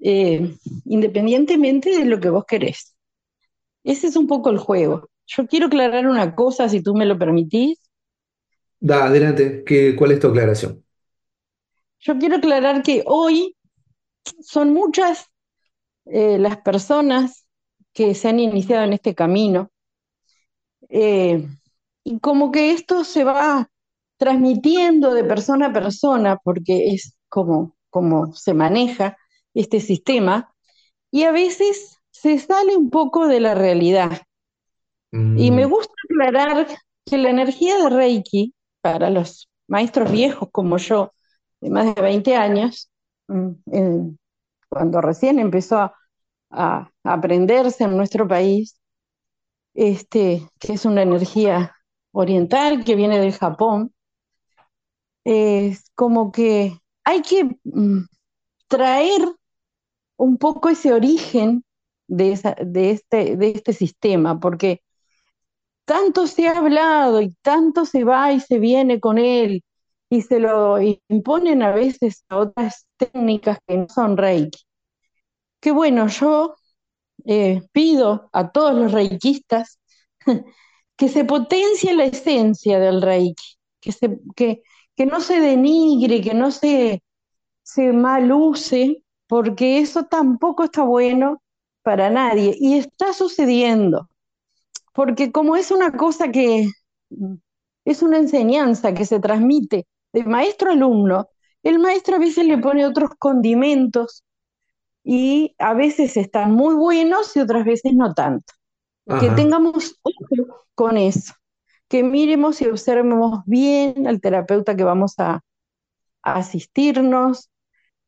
[0.00, 2.94] eh, independientemente de lo que vos querés.
[3.84, 5.08] Ese es un poco el juego.
[5.26, 7.78] Yo quiero aclarar una cosa, si tú me lo permitís.
[8.80, 9.64] Da, adelante.
[9.64, 10.84] ¿Qué, cuál es tu aclaración?
[11.98, 13.56] Yo quiero aclarar que hoy
[14.42, 15.26] son muchas
[16.06, 17.46] eh, las personas
[17.92, 19.70] que se han iniciado en este camino
[20.88, 21.46] eh,
[22.04, 23.70] y como que esto se va
[24.16, 29.16] transmitiendo de persona a persona porque es como, como se maneja
[29.54, 30.54] este sistema
[31.10, 34.22] y a veces se sale un poco de la realidad.
[35.34, 36.66] Y me Mm, gusta aclarar
[37.06, 41.12] que la energía de Reiki, para los maestros viejos como yo,
[41.60, 42.90] de más de 20 años,
[43.28, 44.18] en-
[44.68, 45.92] cuando recién empezó
[46.50, 48.80] a, aprenderse en nuestro país,
[49.74, 51.74] este, que es una energía
[52.12, 53.92] oriental que viene del Japón,
[55.24, 58.04] es como que hay que mm,
[58.68, 59.22] traer
[60.16, 61.64] un poco ese origen
[62.08, 62.54] este,
[63.36, 64.82] de este sistema, porque
[65.84, 69.62] tanto se ha hablado y tanto se va y se viene con él
[70.10, 74.60] y se lo imponen a veces a otras técnicas que no son Reiki.
[75.60, 76.54] Que bueno, yo
[77.26, 79.80] eh, pido a todos los reikistas
[80.96, 83.44] que se potencie la esencia del Reiki,
[83.80, 84.62] que, se, que,
[84.96, 87.02] que no se denigre, que no se,
[87.62, 91.42] se maluse, porque eso tampoco está bueno
[91.82, 92.56] para nadie.
[92.58, 94.08] Y está sucediendo
[94.94, 96.68] porque como es una cosa que
[97.84, 101.28] es una enseñanza que se transmite de maestro a alumno,
[101.62, 104.24] el maestro a veces le pone otros condimentos
[105.02, 108.54] y a veces están muy buenos y otras veces no tanto.
[109.20, 111.34] Que tengamos ojo con eso,
[111.88, 115.42] que miremos y observemos bien al terapeuta que vamos a,
[116.22, 117.50] a asistirnos,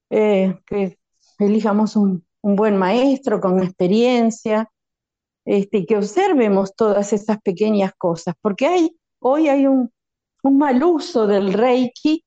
[0.09, 0.99] eh, que
[1.39, 4.71] elijamos un, un buen maestro con experiencia,
[5.45, 9.93] este, que observemos todas esas pequeñas cosas, porque hay, hoy hay un,
[10.47, 12.25] un mal uso del Reiki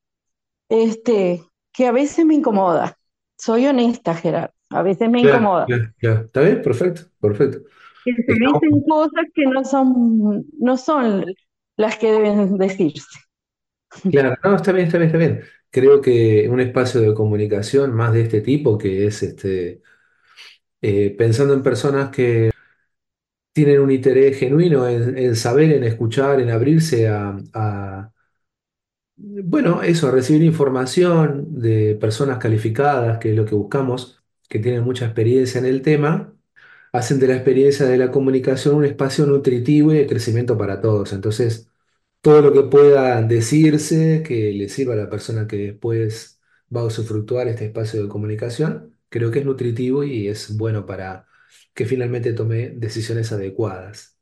[0.70, 2.98] este, que a veces me incomoda.
[3.38, 5.66] Soy honesta, Gerardo, a veces me Claro, incomoda.
[5.66, 6.22] claro, claro.
[6.26, 6.62] ¿Está bien?
[6.62, 7.60] Perfecto, perfecto.
[8.04, 11.26] Que se Estamos, dicen cosas que no son, no son
[11.78, 13.20] las que deben decirse.
[14.10, 15.44] claro, no, está bien, está bien, está bien.
[15.72, 19.82] Creo que un espacio de comunicación más de este tipo, que es este,
[20.82, 22.52] eh, pensando en personas que
[23.66, 28.12] tienen un interés genuino en, saber, en escuchar, en abrirse a, a,
[29.18, 34.24] bueno, eso, a recibir información de personas calificadas, que es lo que buscamos.
[34.50, 36.34] que tienen mucha experiencia en el tema,
[36.94, 41.14] hacen de la experiencia de la comunicación un espacio nutritivo y de crecimiento para todos.
[41.14, 41.70] Entonces,
[42.22, 46.42] todo lo que pueda decirse que le sirva a la persona que después
[46.76, 51.28] va a usufructuar este espacio de comunicación, creo que es nutritivo y es bueno para
[51.74, 54.18] que finalmente tome decisiones adecuadas.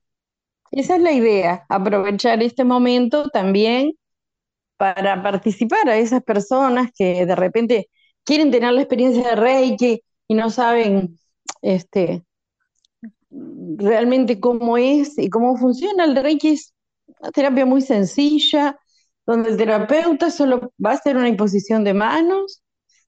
[0.72, 3.94] Esa es la idea, aprovechar este momento también
[4.78, 7.90] para participar a esas personas que de repente
[8.24, 11.18] quieren tener la experiencia de Reiki y no saben
[11.62, 12.24] este,
[13.30, 16.06] realmente cómo es y cómo funciona.
[16.06, 16.74] El Reiki es
[17.20, 18.78] una terapia muy sencilla,
[19.26, 22.62] donde el terapeuta solo va a hacer una imposición de manos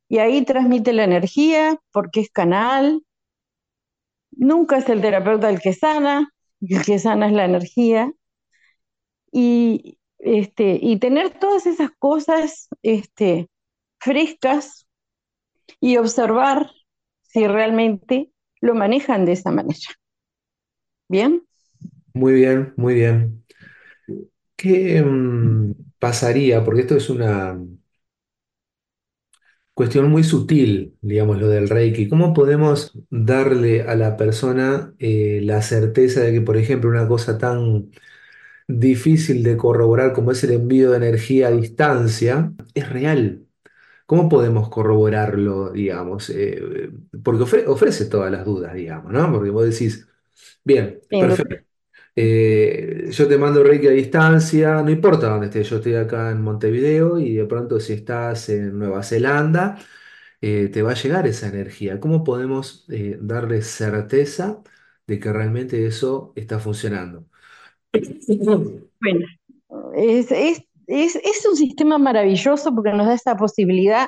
[0.08, 3.04] y ahí transmite la energía porque es canal.
[4.40, 8.10] Nunca es el terapeuta el que sana, el que sana es la energía.
[9.34, 13.50] Y, este, y tener todas esas cosas este,
[14.00, 14.88] frescas
[15.82, 16.72] y observar
[17.22, 19.78] si realmente lo manejan de esa manera.
[21.10, 21.44] ¿Bien?
[22.14, 23.44] Muy bien, muy bien.
[24.56, 26.64] ¿Qué mm, pasaría?
[26.64, 27.60] Porque esto es una
[29.80, 32.10] cuestión muy sutil, digamos, lo del Reiki.
[32.10, 37.38] ¿Cómo podemos darle a la persona eh, la certeza de que, por ejemplo, una cosa
[37.38, 37.90] tan
[38.68, 43.46] difícil de corroborar como es el envío de energía a distancia es real?
[44.08, 46.30] ¿Cómo podemos corroborarlo, digamos?
[46.32, 46.92] Eh,
[47.24, 49.32] porque ofre- ofrece todas las dudas, digamos, ¿no?
[49.34, 50.08] Porque vos decís,
[50.66, 51.69] bien, perfecto.
[52.16, 56.42] Eh, yo te mando Reiki a distancia, no importa dónde estés, yo estoy acá en
[56.42, 59.78] Montevideo y de pronto si estás en Nueva Zelanda,
[60.42, 62.00] eh, te va a llegar esa energía.
[62.00, 64.62] ¿Cómo podemos eh, darle certeza
[65.08, 67.26] de que realmente eso está funcionando?
[69.02, 69.26] Bueno,
[69.96, 74.08] es, es, es, es un sistema maravilloso porque nos da esta posibilidad.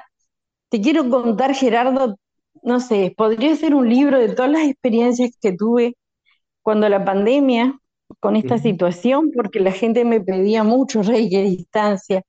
[0.69, 2.17] Te quiero contar, Gerardo,
[2.63, 5.97] no sé, podría ser un libro de todas las experiencias que tuve
[6.61, 7.79] cuando la pandemia,
[8.21, 11.03] con esta situación, porque la gente me pedía mucho
[11.39, 12.23] a distancia,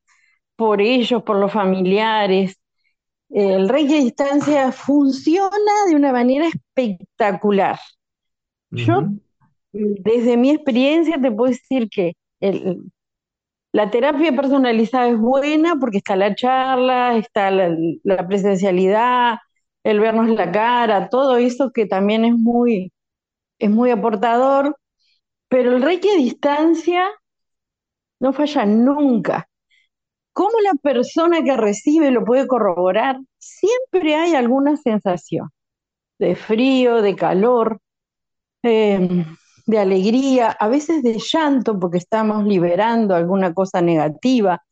[0.57, 2.57] por ellos, por los familiares.
[3.31, 5.51] El a distancia funciona
[5.89, 7.79] de una manera espectacular.
[8.75, 9.09] Yo,
[9.73, 12.83] desde mi experiencia, te puedo decir que el,
[13.73, 17.75] la terapia personalizada es buena porque está la charla, está la,
[18.05, 19.37] la presencialidad,
[19.85, 22.93] el vernos la cara, todo eso que también es muy,
[23.59, 24.77] es muy aportador,
[25.53, 27.05] pero el Reiki a distancia
[28.21, 29.51] no falla nunca.
[30.33, 33.19] ¿Cómo la persona que recibe lo puede corroborar?
[33.37, 35.51] Siempre hay alguna sensación
[36.19, 37.81] de frío, de calor,
[38.63, 39.27] eh,
[39.67, 44.63] de alegría, a veces de llanto porque estamos liberando alguna cosa negativa,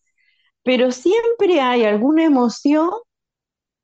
[0.63, 2.89] pero siempre hay alguna emoción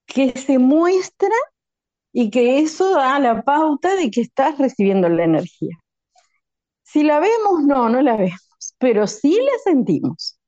[0.06, 1.36] que se muestra
[2.14, 5.76] y que eso da la pauta de que estás recibiendo la energía.
[6.86, 10.38] Si la vemos, no, no la vemos, pero sí la sentimos.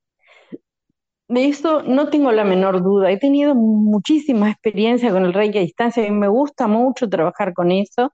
[1.29, 3.11] De eso no tengo la menor duda.
[3.11, 7.73] He tenido muchísima experiencia con el Reiki a distancia y me gusta mucho trabajar con
[7.73, 8.13] eso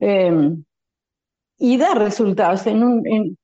[0.00, 0.50] eh,
[1.58, 3.36] y dar resultados en,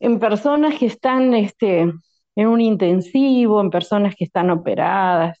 [0.00, 1.92] en, personas que están este,
[2.36, 5.38] en un intensivo, en personas que están operadas,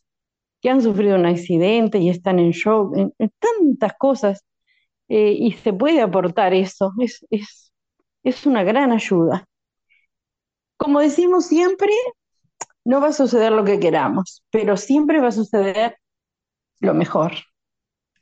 [0.60, 4.44] que han sufrido un accidente y están en shock, en tantas cosas,
[5.14, 7.70] eh, y se puede aportar eso, es, es,
[8.22, 9.46] es una gran ayuda.
[10.78, 11.92] Como decimos siempre,
[12.86, 15.98] no va a suceder lo que queramos, pero siempre va a suceder
[16.80, 17.32] lo mejor.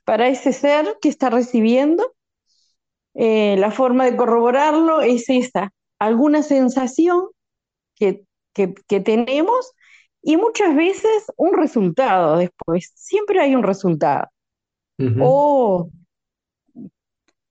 [0.05, 2.12] Para ese ser que está recibiendo,
[3.14, 7.29] eh, la forma de corroborarlo es esa, alguna sensación
[7.94, 9.74] que, que, que tenemos
[10.22, 12.90] y muchas veces un resultado después.
[12.96, 14.26] Siempre hay un resultado.
[15.20, 15.88] O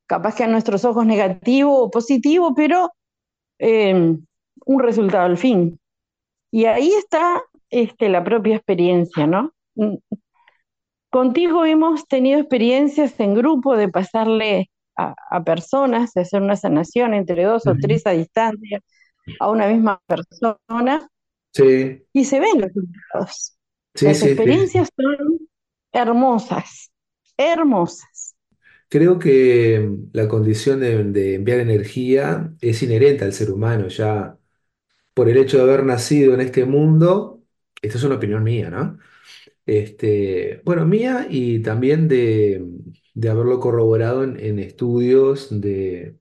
[0.10, 2.92] capaz que a nuestros ojos negativo o positivo, pero
[3.60, 3.94] eh,
[4.66, 5.80] un resultado al fin.
[6.52, 9.54] Y ahí está este, la propia experiencia, ¿no?
[9.76, 9.98] Mm,
[11.12, 17.14] Contigo hemos tenido experiencias en grupo de pasarle a, a personas, de hacer una sanación
[17.14, 18.80] entre dos o tres a distancia
[19.40, 21.10] a una misma persona
[21.52, 23.58] Sí, y se ven los resultados.
[23.96, 24.28] sí, Las sí.
[24.28, 25.40] experiencias son
[25.92, 26.92] hermosas,
[27.38, 28.09] hermosas.
[28.90, 34.38] Creo que mm, la condición de, enviar energía es inherente al ser humano, ya
[35.14, 37.44] por el hecho de haber nacido en este mundo,
[37.82, 39.00] esta es una opinión mía, ¿no?
[39.66, 42.66] Este, bueno, mía y también de,
[43.16, 46.18] de haberlo corroborado en, en estudios de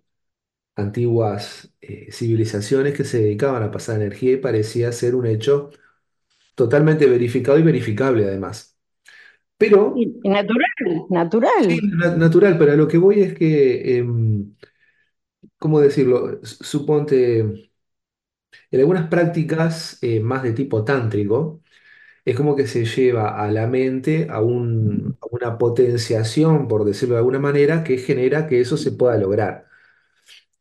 [0.76, 5.70] antiguas eh, civilizaciones que se dedicaban a pasar energía y parecía ser un hecho
[6.56, 8.77] totalmente verificado y verificable además.
[9.58, 11.06] Pero, y natural,
[11.56, 11.80] sí, natural.
[11.82, 14.54] na- natural, pero a lo que voy es que, em,
[15.58, 16.40] ¿cómo decirlo?
[16.44, 17.70] Suponte,
[18.70, 21.62] en algunas prácticas eh, más de tipo tántrico,
[22.24, 27.14] es como que se lleva a la mente a, un- a una potenciación, por decirlo
[27.16, 29.66] de alguna manera, que genera que eso se pueda lograr.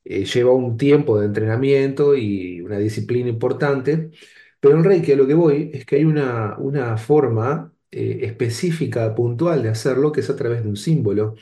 [0.03, 4.11] eh, lleva un tiempo de entrenamiento y una disciplina importante,
[4.59, 9.13] pero en Reiki a lo que voy es que hay una, una forma eh, específica,
[9.15, 11.35] puntual de hacerlo, que es a través de un símbolo.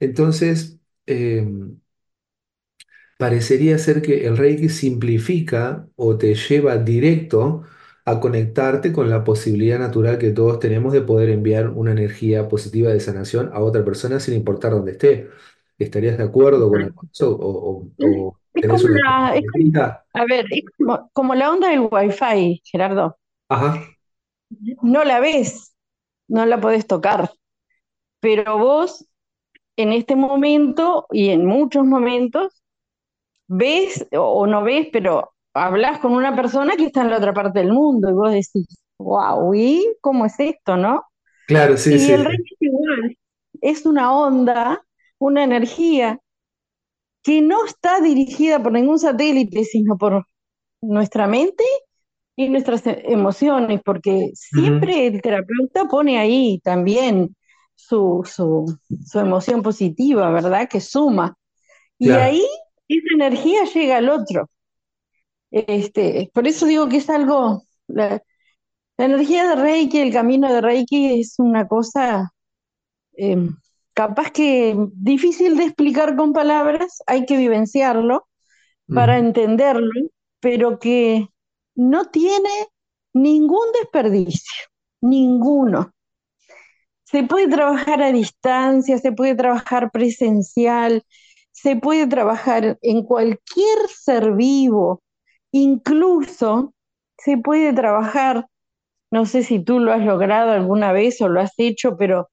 [0.00, 1.46] Entonces, eh,
[3.18, 7.62] parecería ser que el Reiki simplifica o te lleva directo
[8.04, 12.90] a conectarte con la posibilidad natural que todos tenemos de poder enviar una energía positiva
[12.92, 15.30] de sanación a otra persona sin importar dónde esté.
[15.78, 19.64] ¿Estarías de acuerdo con eso o, o- Es, como una la, es como,
[20.14, 23.16] a ver, es como, como la onda del Wi-Fi, Gerardo.
[23.48, 23.93] Ajá,
[24.82, 25.74] No la ves,
[26.28, 27.30] no la podés tocar,
[28.20, 29.06] pero vos
[29.76, 32.62] en este momento y en muchos momentos
[33.46, 37.60] ves o no ves, pero hablas con una persona que está en la otra parte
[37.60, 38.66] del mundo y vos decís,
[38.98, 41.04] wow, ¿y cómo es esto, no?
[41.46, 43.18] claro, sí, Y sí, el es igual,
[43.60, 44.84] es una onda,
[45.18, 46.20] una energía
[47.22, 50.26] que no está dirigida por ningún satélite, sino por
[50.82, 51.64] nuestra mente
[52.36, 57.36] y nuestras emociones, porque siempre el terapeuta pone ahí también
[57.76, 58.66] su, su,
[59.06, 60.68] su emoción positiva, ¿verdad?
[60.68, 61.36] Que suma.
[61.98, 62.42] Y ahí
[62.88, 64.50] esa energía llega al otro.
[65.50, 68.22] Este, por eso digo que es algo, la,
[68.98, 72.32] la energía de Reiki, el camino de Reiki es una cosa
[73.16, 73.36] eh,
[73.94, 78.28] capaz que difícil de explicar con palabras, hay que vivenciarlo
[78.92, 79.90] para entenderlo,
[80.40, 81.28] pero que
[81.74, 82.50] no tiene
[83.12, 84.66] ningún desperdicio,
[85.00, 85.92] ninguno.
[87.04, 91.04] Se puede trabajar a distancia, se puede trabajar presencial,
[91.52, 95.02] se puede trabajar en cualquier ser vivo,
[95.52, 96.74] incluso
[97.18, 98.46] se puede trabajar,
[99.10, 102.28] no sé si tú lo has logrado alguna vez o lo has hecho, pero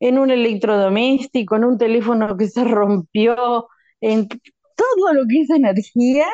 [0.00, 3.68] en un electrodoméstico, en un teléfono que se rompió,
[4.00, 6.26] en todo lo que es energía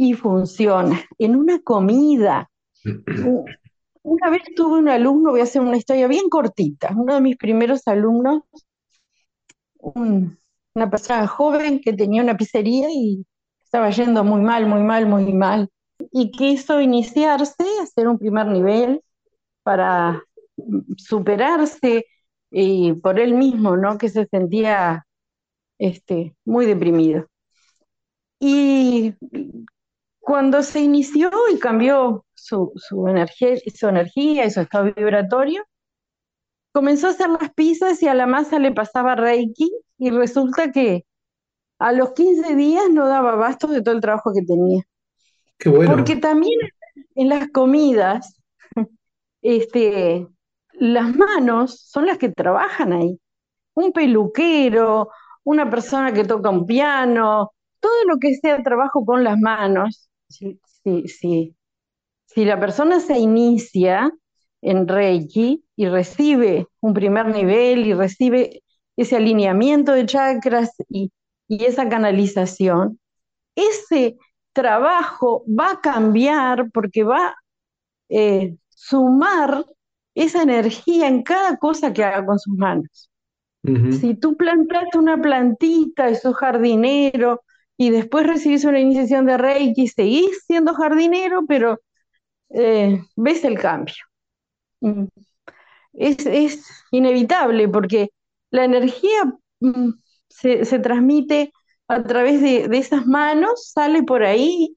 [0.00, 0.98] y funciona.
[1.18, 2.50] En una comida.
[4.02, 7.36] Una vez tuve un alumno, voy a hacer una historia bien cortita, uno de mis
[7.36, 8.44] primeros alumnos,
[9.78, 10.38] un-
[10.74, 13.26] una persona joven que tenía una pizzería y
[13.62, 15.68] estaba yendo muy mal, muy mal, muy mal,
[16.12, 19.02] y quiso iniciarse, hacer un primer nivel
[19.62, 20.22] para
[20.96, 22.06] superarse
[22.50, 23.98] y por él mismo, ¿no?
[23.98, 25.04] Que se sentía
[25.78, 27.26] este, muy deprimido.
[28.40, 29.14] Y
[30.20, 35.64] cuando se inició y cambió su, su energía, su energía y su estado vibratorio,
[36.72, 41.04] comenzó a hacer las pizzas y a la masa le pasaba Reiki y resulta que
[41.78, 44.82] a los 15 días no daba abasto de todo el trabajo que tenía.
[45.58, 45.92] Qué bueno.
[45.92, 46.58] Porque también
[47.14, 48.38] en las comidas,
[49.42, 50.28] este,
[50.72, 53.18] las manos son las que trabajan ahí.
[53.74, 55.08] Un peluquero,
[55.44, 60.60] una persona que toca un piano, todo lo que sea trabajo con las manos, si,
[60.84, 61.56] si, si
[62.26, 64.12] Si la persona se inicia
[64.62, 68.62] en Reiki y recibe un primer nivel y recibe
[68.96, 71.12] ese alineamiento de chakras y,
[71.48, 73.00] y esa canalización,
[73.56, 74.18] ese
[74.54, 77.36] trabajo va a cambiar porque va a
[78.10, 79.64] eh, sumar
[80.14, 83.10] esa energía en cada cosa que haga con sus manos.
[83.88, 87.42] Si tú plantaste una plantita y sos jardinero
[87.80, 91.80] y después recibís una iniciación de Reiki, seguís siendo jardinero, pero
[92.50, 93.94] eh, ves el cambio.
[94.80, 95.06] Mm,
[95.94, 98.10] Es, es inevitable porque
[98.50, 99.24] la energía
[99.60, 99.90] mm,
[100.28, 101.52] se, se transmite
[101.88, 104.76] a través de, de esas manos, sale por ahí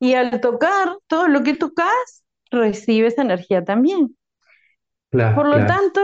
[0.00, 4.16] y al tocar todo lo que tocas, recibes energía también.
[5.34, 5.66] Por lo claro.
[5.66, 6.00] tanto,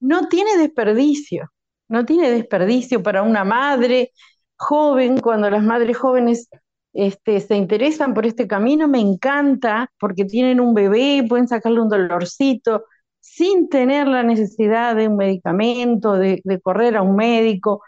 [0.00, 1.52] no tiene desperdicio,
[1.88, 4.12] no tiene desperdicio para una madre
[4.58, 6.48] joven, cuando las madres jóvenes
[6.92, 11.88] este, se interesan por este camino, me encanta porque tienen un bebé, pueden sacarle un
[11.88, 12.84] dolorcito
[13.20, 17.82] sin tener la necesidad de un medicamento, de, de correr a un médico.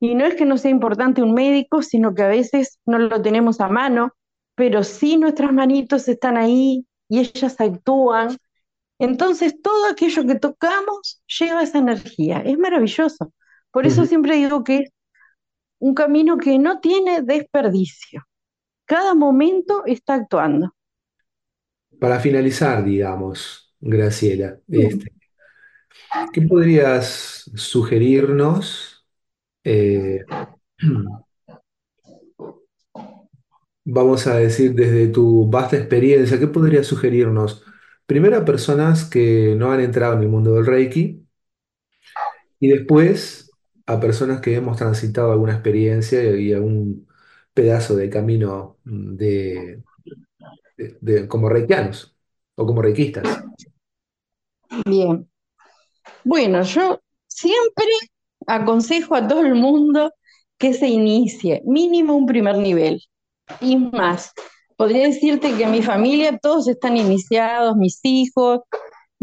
[0.00, 3.22] Y no es que no sea importante un médico, sino que a veces no lo
[3.22, 4.12] tenemos a mano,
[4.54, 8.36] pero sí nuestras manitos están ahí y ellas actúan
[8.98, 12.38] entonces, todo aquello que tocamos lleva esa energía.
[12.38, 13.32] Es maravilloso.
[13.70, 14.90] Por eso siempre digo que es
[15.84, 18.22] un camino que no tiene desperdicio.
[18.86, 20.74] Cada momento está actuando.
[22.00, 25.12] Para finalizar, digamos, Graciela, este,
[26.32, 29.06] ¿Qué podrías sugerirnos?
[29.62, 30.24] eh,
[33.84, 37.62] vamos a decir, desde tu vasta experiencia, ¿qué podrías sugerirnos?
[38.06, 41.26] Primero a personas que no han entrado en el mundo del Reiki
[42.60, 43.43] y después
[43.86, 47.06] a personas que hemos transitado alguna experiencia y algún
[47.52, 49.82] pedazo de camino mm, de,
[51.28, 52.16] como reikianos
[52.56, 53.24] o como reikistas.
[54.86, 55.28] Bien.
[56.24, 57.86] Bueno, yo siempre
[58.46, 60.12] aconsejo a todo el mundo
[60.58, 63.02] que se inicie, mínimo un primer nivel.
[63.60, 64.32] Y más,
[64.76, 68.60] podría decirte que mi familia todos están iniciados, mis hijos,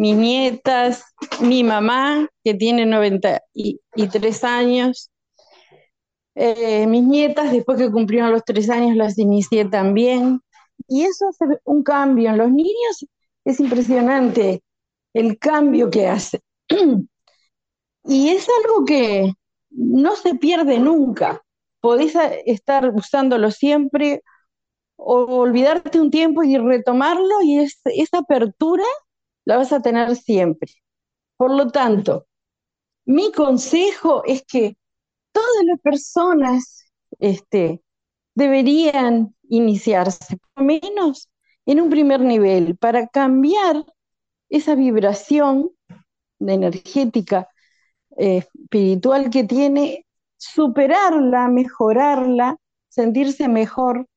[0.01, 1.03] mis nietas,
[1.41, 5.11] mi mamá, que tiene 93 años,
[6.35, 10.41] eh, mis nietas, después que cumplieron los tres años, las inicié también.
[10.87, 12.29] Y eso hace un cambio.
[12.29, 13.05] En los niños
[13.45, 14.63] es impresionante
[15.13, 16.39] el cambio que hace.
[18.03, 19.33] Y es algo que
[19.71, 21.41] no se pierde nunca.
[21.81, 22.13] Podés
[22.45, 24.21] estar usándolo siempre
[24.97, 28.85] o olvidarte un tiempo y retomarlo y es- esa apertura
[29.45, 30.71] la vas a tener siempre.
[31.37, 32.27] Por lo tanto,
[33.05, 34.77] mi consejo es que
[35.31, 36.85] todas las personas
[37.19, 37.81] este,
[38.35, 41.29] deberían iniciarse, por menos
[41.65, 43.85] en un primer nivel, para cambiar
[44.49, 45.71] esa vibración
[46.39, 47.47] energética
[48.17, 50.05] eh, espiritual que tiene,
[50.37, 52.57] superarla, mejorarla,
[52.89, 54.07] sentirse mejor.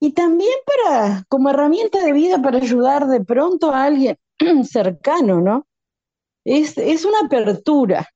[0.00, 4.16] Y también para, como herramienta de vida para ayudar de pronto a alguien
[4.64, 5.66] cercano, ¿no?
[6.44, 8.08] Es, es una apertura,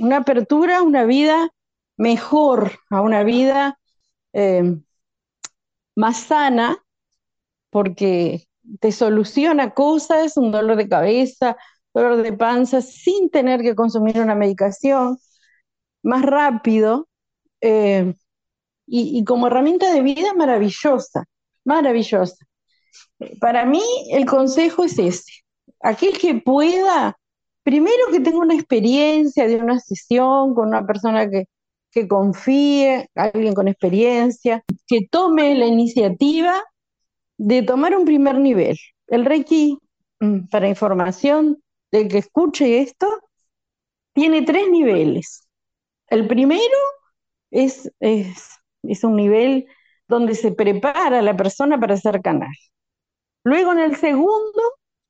[0.00, 1.50] una apertura a una vida
[1.98, 3.78] mejor, a una vida
[4.34, 4.76] eh,
[5.96, 6.78] más sana,
[7.70, 8.46] porque
[8.80, 11.56] te soluciona cosas, un dolor de cabeza,
[11.94, 15.18] dolor de panza, sin tener que consumir una medicación,
[16.02, 17.08] más rápido,
[18.86, 21.24] y, y como herramienta de vida maravillosa,
[21.64, 22.46] maravillosa.
[23.40, 23.82] Para mí
[24.12, 25.32] el consejo es ese,
[25.80, 27.16] aquel que pueda,
[27.62, 31.46] primero que tenga una experiencia de una sesión con una persona que,
[31.90, 36.62] que confíe, alguien con experiencia, que tome la iniciativa
[37.38, 38.76] de tomar un primer nivel.
[39.08, 39.78] El Reiki,
[40.20, 43.06] mm, para información del que escuche esto,
[44.12, 45.48] tiene tres niveles.
[46.08, 46.60] El primero
[47.50, 48.50] es, es,
[48.82, 49.66] es un nivel
[50.08, 52.50] donde se prepara la persona para ser canal.
[53.44, 54.62] Luego en el segundo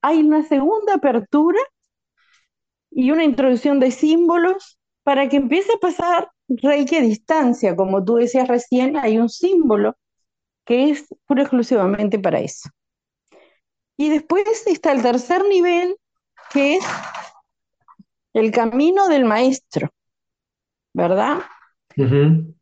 [0.03, 1.59] hay una segunda apertura
[2.91, 7.77] y una introducción de símbolos para que empiece a pasar Reiki a distancia.
[7.77, 9.97] Como tú decías recién, hay un símbolo
[10.65, 12.69] que es puro exclusivamente para eso.
[13.97, 15.97] Y después está el tercer nivel,
[16.53, 16.85] que es
[18.33, 19.91] el camino del maestro,
[20.95, 21.43] ¿verdad?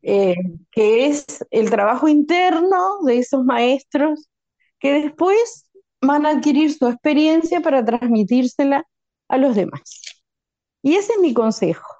[0.01, 0.35] Eh,
[0.71, 4.27] que es el trabajo interno de esos maestros
[4.79, 5.69] que después
[6.01, 8.85] van a adquirir su experiencia para transmitírsela
[9.27, 9.81] a los demás.
[10.81, 11.99] Y ese es mi consejo.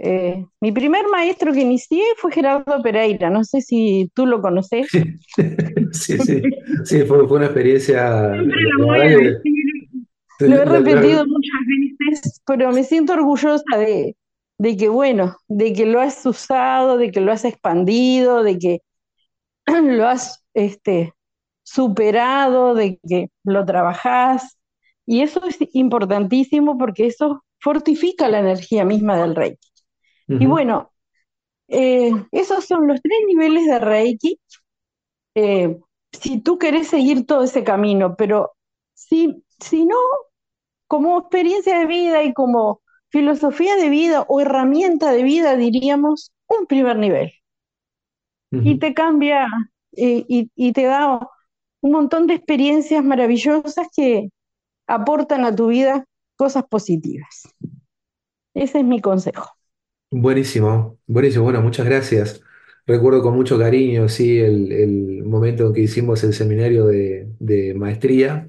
[0.00, 4.88] Eh, mi primer maestro que inicié fue Gerardo Pereira, no sé si tú lo conoces.
[5.90, 6.42] Sí, sí,
[6.84, 9.40] sí, fue, fue una experiencia, Siempre la lo decir,
[10.40, 11.60] lo he repetido muchas
[12.10, 14.14] veces, pero me siento orgullosa de,
[14.58, 18.80] de que, bueno, de que lo has usado, de que lo has expandido, de que
[19.66, 21.14] lo has este,
[21.72, 24.58] superado, de que lo trabajás.
[25.06, 29.68] Y eso es importantísimo porque eso fortifica la energía misma del Reiki.
[30.28, 30.92] Y bueno,
[31.68, 34.38] eh, esos son los tres niveles de Reiki.
[35.34, 35.78] Eh,
[36.12, 38.52] si tú querés seguir todo ese camino, pero
[38.94, 39.96] si, si no,
[40.86, 46.66] como experiencia de vida y como filosofía de vida o herramienta de vida, diríamos, un
[46.66, 47.32] primer nivel.
[48.50, 49.46] Y te cambia
[49.92, 51.28] y, y te da
[51.82, 54.30] un montón de experiencias maravillosas que
[54.88, 56.04] aportan a tu vida
[56.36, 57.44] cosas positivas.
[58.54, 59.48] Ese es mi consejo.
[60.10, 61.44] Buenísimo, buenísimo.
[61.44, 62.40] Bueno, muchas gracias.
[62.86, 67.74] Recuerdo con mucho cariño, sí, el, el momento en que hicimos el seminario de, de
[67.74, 68.48] maestría.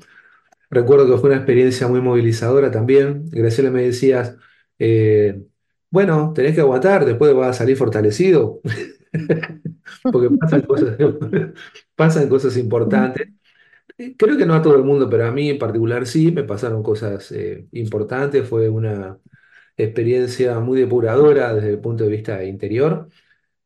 [0.70, 3.26] Recuerdo que fue una experiencia muy movilizadora también.
[3.32, 4.38] Graciela me decías,
[4.80, 5.44] eh,
[5.92, 8.62] bueno, tenés que aguantar, después vas a salir fortalecido,
[10.12, 10.98] porque pasan cosas,
[12.00, 13.30] pasan cosas importantes.
[13.98, 16.44] Eh, Creo que no a todo el mundo, pero a mí en particular sí, me
[16.44, 18.48] pasaron cosas eh, importantes.
[18.48, 19.20] Fue una
[19.78, 23.10] experiencia muy depuradora desde el punto de vista interior.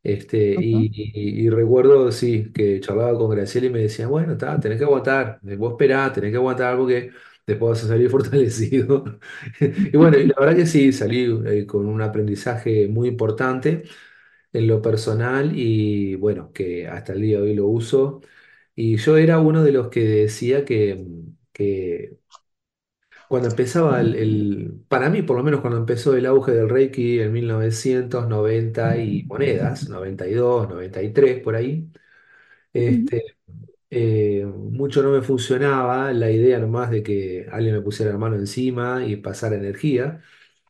[0.03, 4.59] Este, y, y- y recuerdo, sí, que charlaba con Graciela y me decía, bueno, está,
[4.59, 7.11] tenés que aguantar, eh, vos esperá, tenés que aguantar porque
[7.47, 9.03] después vas a salir fortalecido.
[9.59, 13.83] Y bueno, y la verdad que sí, salí eh, con un aprendizaje muy importante
[14.53, 18.21] en lo personal y bueno, que hasta el día de hoy lo uso.
[18.75, 21.05] Y yo era uno de los que decía que,
[21.53, 22.17] que
[23.27, 27.19] cuando empezaba el, el- para mí por lo menos cuando empezó el auge del Reiki
[27.19, 31.89] en 1990 y monedas, 92, 93 por ahí,
[32.73, 33.23] este,
[33.91, 38.35] eh, mucho no me funcionaba la idea nomás de que alguien me pusiera la mano
[38.37, 40.21] encima y pasara energía.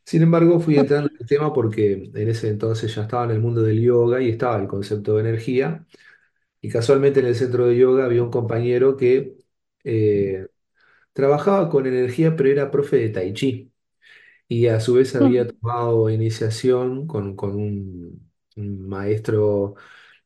[0.06, 3.40] Sin embargo, fui entrando en el tema porque en ese entonces ya estaba en el
[3.40, 5.86] mundo del yoga y estaba el concepto de energía.
[6.62, 9.38] Y casualmente en el centro de yoga había un compañero que
[9.84, 10.48] eh,
[11.14, 13.74] trabajaba con energía, pero era profe de Tai Chi.
[14.48, 19.76] Y a su vez había tomado iniciación con, con un, un maestro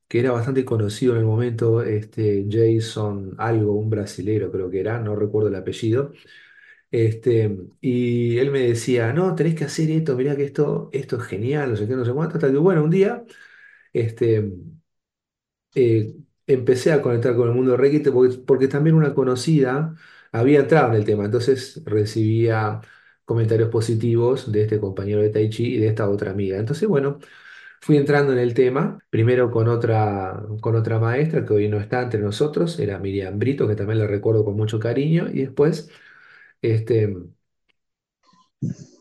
[0.08, 5.00] que era bastante conocido en el momento, este Jason algo, un brasilero creo que era,
[5.02, 6.14] no recuerdo el apellido.
[6.92, 11.24] Este, y él me decía, no, tenés que hacer esto, mirá que esto, esto es
[11.24, 13.26] genial, no sé qué, no sé cuánto, hasta que bueno, un día
[13.94, 14.52] este,
[15.76, 16.14] eh,
[16.48, 19.96] empecé a conectar con el mundo de Reiki porque, porque también una conocida
[20.32, 22.82] había entrado en el tema, entonces recibía
[23.26, 26.58] comentarios positivos de este compañero de Tai Chi y de esta otra amiga.
[26.58, 27.20] Entonces, bueno,
[27.82, 32.02] fui entrando en el tema, primero con otra, con otra maestra que hoy no está
[32.04, 35.90] entre nosotros, era Miriam Brito, que también la recuerdo con mucho cariño, y después...
[36.62, 37.08] Este,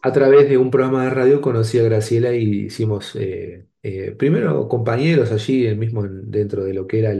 [0.02, 4.68] a través de un programa de radio conocí a Graciela y hicimos eh, eh, primero
[4.68, 7.14] compañeros allí, el mismo en- dentro de lo que era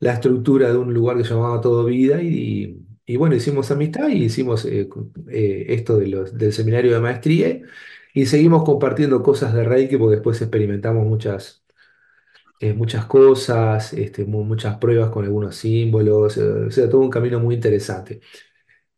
[0.00, 4.64] la estructura de un lugar que llamaba Todo Vida y, bueno, hicimos amistad y hicimos
[4.66, 4.88] eh,
[5.30, 7.60] eh, esto del seminario de maestría
[8.14, 11.64] y seguimos compartiendo cosas de Reiki porque después experimentamos muchas,
[12.60, 17.10] eh, muchas cosas, este, mu- muchas pruebas con algunos símbolos, eh, o sea, todo un
[17.10, 18.20] camino muy interesante.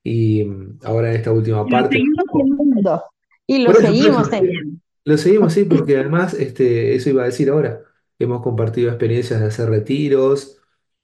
[0.08, 1.96] Y mm, ahora en esta última Y lo parte...
[1.96, 3.04] seguimos teniendo.
[3.48, 4.80] Y lo por seguimos teniendo.
[5.04, 7.82] Lo seguimos, sí, porque además, este, eso iba a decir ahora,
[8.18, 10.58] hemos compartido experiencias de hacer retiros,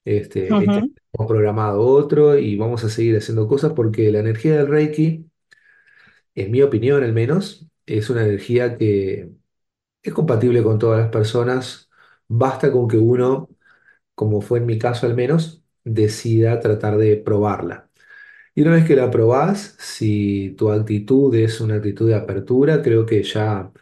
[0.04, 4.66] este, este, hemos programado otro y vamos a seguir haciendo cosas porque la energía del
[4.68, 5.26] Reiki,
[6.34, 9.30] en mi opinión al menos, es una energía que
[10.02, 11.90] es compatible con todas las personas,
[12.28, 13.48] basta con que uno,
[14.14, 17.90] como fue en mi caso al menos, decida tratar de probarla.
[18.54, 23.06] Y una vez que la probás, si tu actitud es una actitud de apertura, creo
[23.06, 23.72] que ya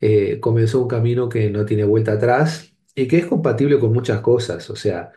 [0.00, 4.20] eh, comenzó un camino que no tiene vuelta atrás y que es compatible con muchas
[4.22, 4.70] cosas.
[4.70, 5.12] O sea,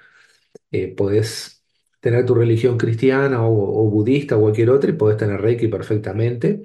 [0.71, 1.63] eh, podés
[2.01, 6.63] tener tu religión cristiana o, budista o cualquier otra y podés tener Reiki perfectamente.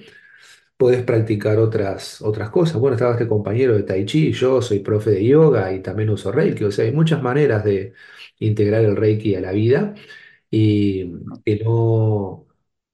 [0.77, 2.77] Podés practicar otras, otras cosas.
[2.81, 6.33] Bueno, estaba este compañero de Tai Chi, yo soy profe de yoga y también uso
[6.33, 6.64] Reiki.
[6.64, 7.95] O sea, hay muchas maneras de
[8.39, 9.95] integrar el Reiki a la vida
[10.51, 11.12] y
[11.44, 12.47] que no,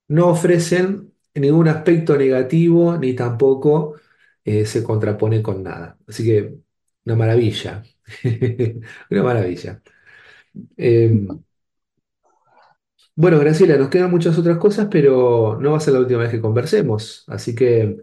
[0.08, 3.96] no ofrecen ningún aspecto negativo ni tampoco
[4.44, 5.98] eh, se contrapone con nada.
[6.08, 6.54] Así que
[7.04, 7.82] una maravilla,
[9.10, 9.82] una maravilla.
[10.76, 11.26] Eh,
[13.14, 16.30] bueno, Graciela, nos quedan muchas otras cosas, pero no va a ser la última vez
[16.30, 17.24] que conversemos.
[17.28, 17.98] Así que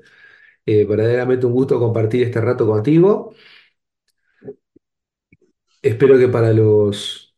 [0.65, 3.33] eh, verdaderamente un gusto compartir este rato contigo.
[5.81, 7.28] Espero que para los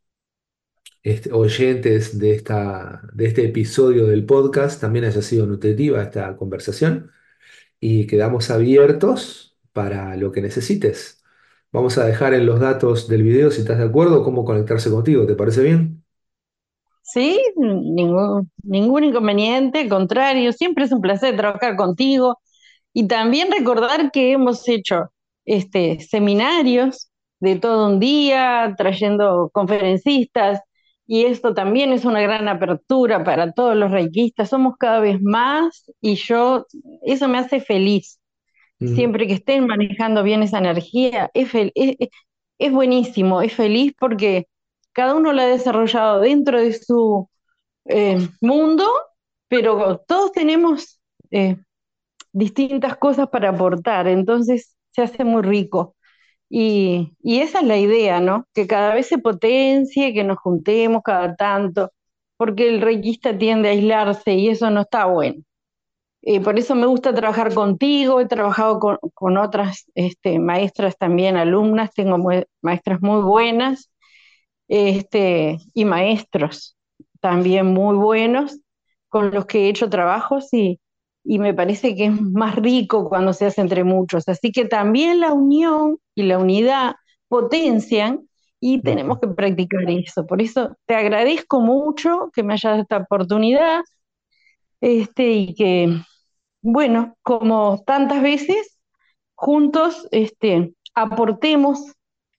[1.03, 7.11] este, oyentes de esta, de este episodio del podcast también haya sido nutritiva esta conversación.
[7.79, 11.23] y quedamos abiertos para lo que necesites.
[11.71, 15.25] Vamos a dejar en los datos del video, si estás de acuerdo, cómo conectarse contigo.
[15.27, 16.03] ¿Te parece bien?
[17.01, 22.39] Sí, ningún, ningún inconveniente, al contrario, siempre es un placer trabajar contigo
[22.93, 25.11] y también recordar que hemos hecho
[25.45, 30.61] este, seminarios de todo un día, trayendo conferencistas,
[31.07, 34.49] y esto también es una gran apertura para todos los reikistas.
[34.49, 36.65] Somos cada vez más y yo,
[37.03, 38.19] eso me hace feliz.
[38.83, 41.71] Siempre que estén manejando bien esa energía, es, es,
[42.59, 44.47] es- buenísimo, es feliz porque
[44.93, 47.29] cada uno lo ha desarrollado dentro de su
[47.85, 48.85] eh, mundo,
[49.49, 51.57] pero todos tenemos eh,
[52.33, 55.95] distintas cosas para aportar, entonces se hace muy rico.
[56.53, 58.45] Y, y esa es la idea, ¿no?
[58.53, 61.91] Que cada vez se potencie, que nos juntemos cada tanto,
[62.37, 65.41] porque el reikista tiende a aislarse y eso no está bueno.
[66.23, 71.37] Eh, por eso me gusta trabajar contigo, he trabajado con, con otras este, maestras también,
[71.37, 73.91] alumnas, tengo mu- maestras muy buenas
[74.67, 76.77] este, y maestros
[77.19, 78.59] también muy buenos
[79.09, 80.79] con los que he hecho trabajos y,
[81.23, 84.27] y me parece que es más rico cuando se hace entre muchos.
[84.27, 86.95] Así que también la unión y la unidad
[87.27, 88.27] potencian
[88.59, 90.25] y tenemos que practicar eso.
[90.27, 93.81] Por eso te agradezco mucho que me hayas dado esta oportunidad
[94.81, 95.95] Este, y que,
[96.61, 98.79] bueno, como tantas veces,
[99.35, 101.79] juntos este, aportemos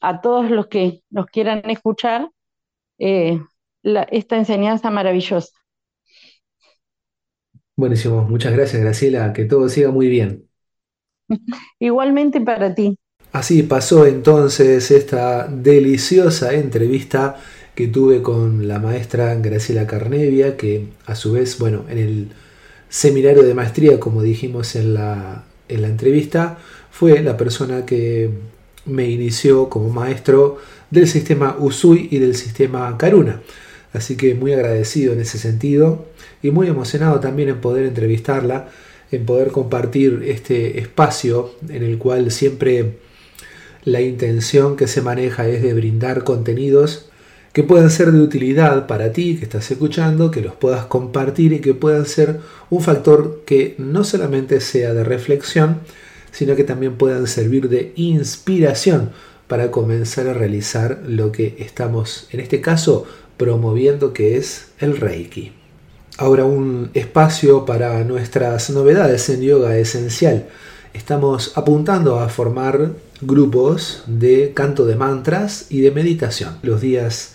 [0.00, 2.30] a todos los que nos quieran escuchar
[2.98, 3.40] eh,
[3.84, 5.52] esta enseñanza maravillosa.
[7.76, 10.48] Buenísimo, muchas gracias Graciela, que todo siga muy bien.
[11.78, 12.98] Igualmente para ti.
[13.32, 17.36] Así pasó entonces esta deliciosa entrevista
[17.74, 22.28] que tuve con la maestra Graciela Carnevia, que a su vez, bueno, en el
[22.90, 26.58] seminario de maestría, como dijimos en la, en la entrevista,
[26.90, 28.28] fue la persona que
[28.84, 30.58] me inició como maestro
[30.90, 33.40] del sistema Usui y del sistema Karuna.
[33.94, 36.06] Así que muy agradecido en ese sentido
[36.42, 38.68] y muy emocionado también en poder entrevistarla,
[39.10, 42.98] en poder compartir este espacio en el cual siempre
[43.84, 47.06] la intención que se maneja es de brindar contenidos
[47.52, 51.60] que puedan ser de utilidad para ti que estás escuchando, que los puedas compartir y
[51.60, 55.80] que puedan ser un factor que no solamente sea de reflexión,
[56.30, 59.10] sino que también puedan servir de inspiración
[59.48, 63.04] para comenzar a realizar lo que estamos, en este caso,
[63.36, 65.52] promoviendo, que es el Reiki.
[66.16, 70.46] Ahora un espacio para nuestras novedades en yoga esencial.
[70.94, 76.56] Estamos apuntando a formar grupos de canto de mantras y de meditación.
[76.62, 77.34] Los días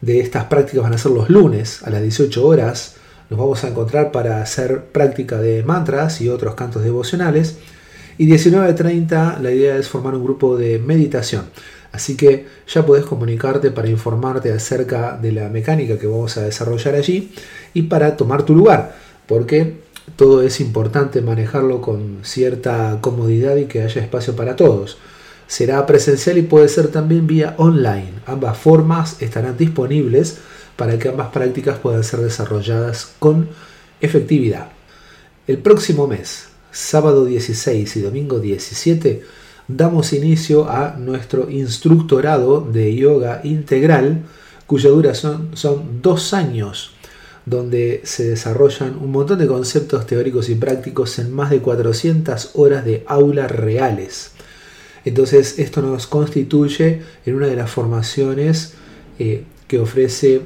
[0.00, 2.96] de estas prácticas van a ser los lunes a las 18 horas.
[3.30, 7.58] Nos vamos a encontrar para hacer práctica de mantras y otros cantos devocionales.
[8.18, 11.44] Y 19.30 la idea es formar un grupo de meditación.
[11.92, 16.94] Así que ya puedes comunicarte para informarte acerca de la mecánica que vamos a desarrollar
[16.94, 17.32] allí
[17.74, 19.76] y para tomar tu lugar, porque
[20.16, 24.98] todo es importante manejarlo con cierta comodidad y que haya espacio para todos.
[25.46, 28.14] Será presencial y puede ser también vía online.
[28.26, 30.38] Ambas formas estarán disponibles
[30.76, 33.48] para que ambas prácticas puedan ser desarrolladas con
[34.00, 34.68] efectividad.
[35.46, 39.22] El próximo mes, sábado 16 y domingo 17,
[39.68, 44.24] damos inicio a nuestro instructorado de yoga integral,
[44.66, 46.92] cuya duración son dos años,
[47.46, 52.84] donde se desarrollan un montón de conceptos teóricos y prácticos en más de 400 horas
[52.84, 54.32] de aula reales.
[55.06, 58.74] Entonces esto nos constituye en una de las formaciones
[59.20, 60.42] eh, que ofrece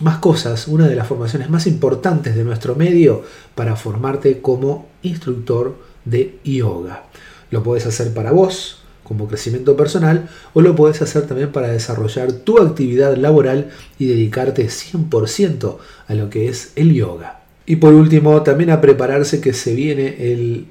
[0.00, 3.22] más cosas, una de las formaciones más importantes de nuestro medio
[3.54, 7.04] para formarte como instructor de yoga.
[7.52, 12.32] Lo puedes hacer para vos, como crecimiento personal, o lo puedes hacer también para desarrollar
[12.32, 17.42] tu actividad laboral y dedicarte 100% a lo que es el yoga.
[17.64, 20.66] Y por último, también a prepararse que se viene el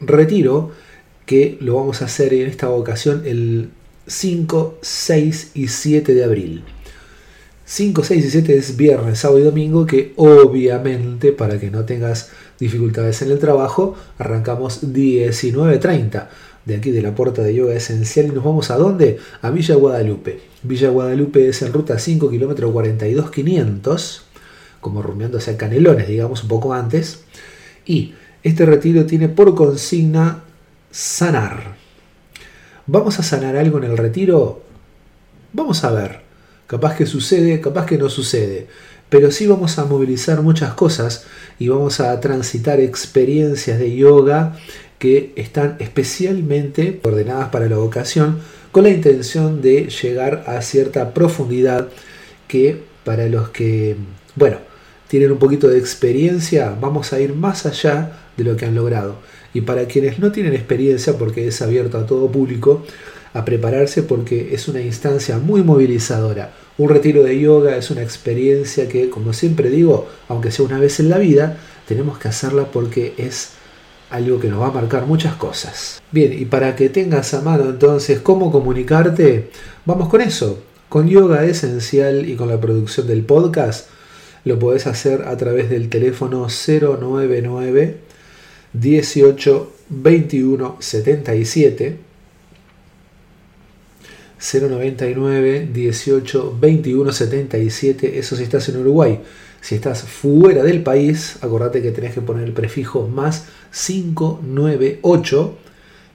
[0.00, 0.70] retiro,
[1.26, 3.70] que lo vamos a hacer en esta ocasión el
[4.06, 6.64] 5, 6 y 7 de abril.
[7.64, 12.30] 5, 6 y 7 es viernes, sábado y domingo, que obviamente para que no tengas
[12.58, 16.28] dificultades en el trabajo, arrancamos 19.30
[16.64, 19.18] de aquí de la puerta de yoga esencial y nos vamos a dónde?
[19.40, 20.40] A Villa Guadalupe.
[20.62, 24.24] Villa Guadalupe es en ruta 5 kilómetros 42 500,
[24.80, 27.24] como rumiando hacia Canelones, digamos, un poco antes.
[27.84, 30.44] Y este retiro tiene por consigna
[30.92, 31.74] sanar.
[32.86, 34.62] ¿Vamos a sanar algo en el retiro?
[35.52, 36.20] Vamos a ver.
[36.66, 38.68] Capaz que sucede, capaz que no sucede.
[39.08, 41.26] Pero sí vamos a movilizar muchas cosas
[41.58, 44.56] y vamos a transitar experiencias de yoga
[44.98, 48.40] que están especialmente ordenadas para la ocasión
[48.70, 51.88] con la intención de llegar a cierta profundidad
[52.48, 53.96] que para los que,
[54.34, 54.58] bueno,
[55.08, 59.18] tienen un poquito de experiencia, vamos a ir más allá de lo que han logrado.
[59.54, 62.84] Y para quienes no tienen experiencia, porque es abierto a todo público,
[63.34, 66.52] a prepararse porque es una instancia muy movilizadora.
[66.78, 71.00] Un retiro de yoga es una experiencia que, como siempre digo, aunque sea una vez
[71.00, 73.50] en la vida, tenemos que hacerla porque es
[74.10, 76.02] algo que nos va a marcar muchas cosas.
[76.10, 79.50] Bien, y para que tengas a mano entonces cómo comunicarte,
[79.86, 80.62] vamos con eso.
[80.88, 83.88] Con Yoga Esencial y con la producción del podcast,
[84.44, 88.11] lo podés hacer a través del teléfono 099
[88.72, 92.12] 18 21 77
[94.42, 99.20] 099 18 21 77, eso si estás en Uruguay.
[99.60, 105.58] Si estás fuera del país, acordate que tenés que poner el prefijo más 598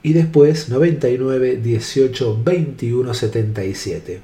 [0.03, 4.20] y después 99 18 21 77.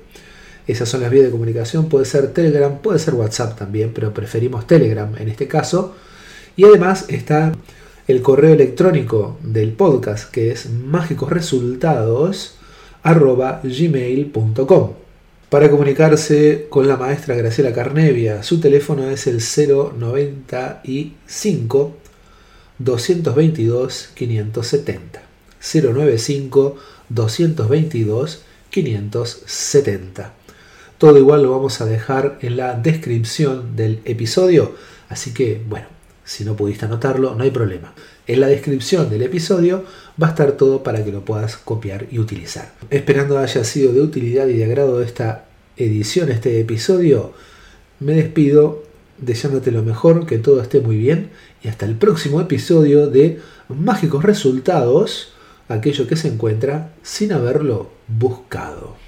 [0.67, 4.67] Esas son las vías de comunicación, puede ser Telegram, puede ser WhatsApp también, pero preferimos
[4.67, 5.95] Telegram en este caso.
[6.57, 7.53] Y además está
[8.07, 12.55] el correo electrónico del podcast que es mágicosresultados
[13.01, 14.91] arroba gmail.com.
[15.49, 21.97] Para comunicarse con la maestra Graciela Carnevia, su teléfono es el 095
[22.79, 25.21] 222 570.
[25.61, 26.75] 095
[27.09, 30.33] 222 570.
[30.97, 34.73] Todo igual lo vamos a dejar en la descripción del episodio,
[35.09, 35.85] así que bueno,
[36.25, 37.93] si no pudiste anotarlo, no hay problema.
[38.27, 39.83] En la descripción del episodio
[40.21, 42.73] va a estar todo para que lo puedas copiar y utilizar.
[42.89, 45.45] Esperando haya sido de utilidad y de agrado esta
[45.75, 47.33] edición, este episodio,
[47.99, 48.83] me despido
[49.17, 51.29] deseándote lo mejor, que todo esté muy bien
[51.63, 55.33] y hasta el próximo episodio de Mágicos Resultados,
[55.67, 59.02] aquello que se encuentra sin haberlo buscado.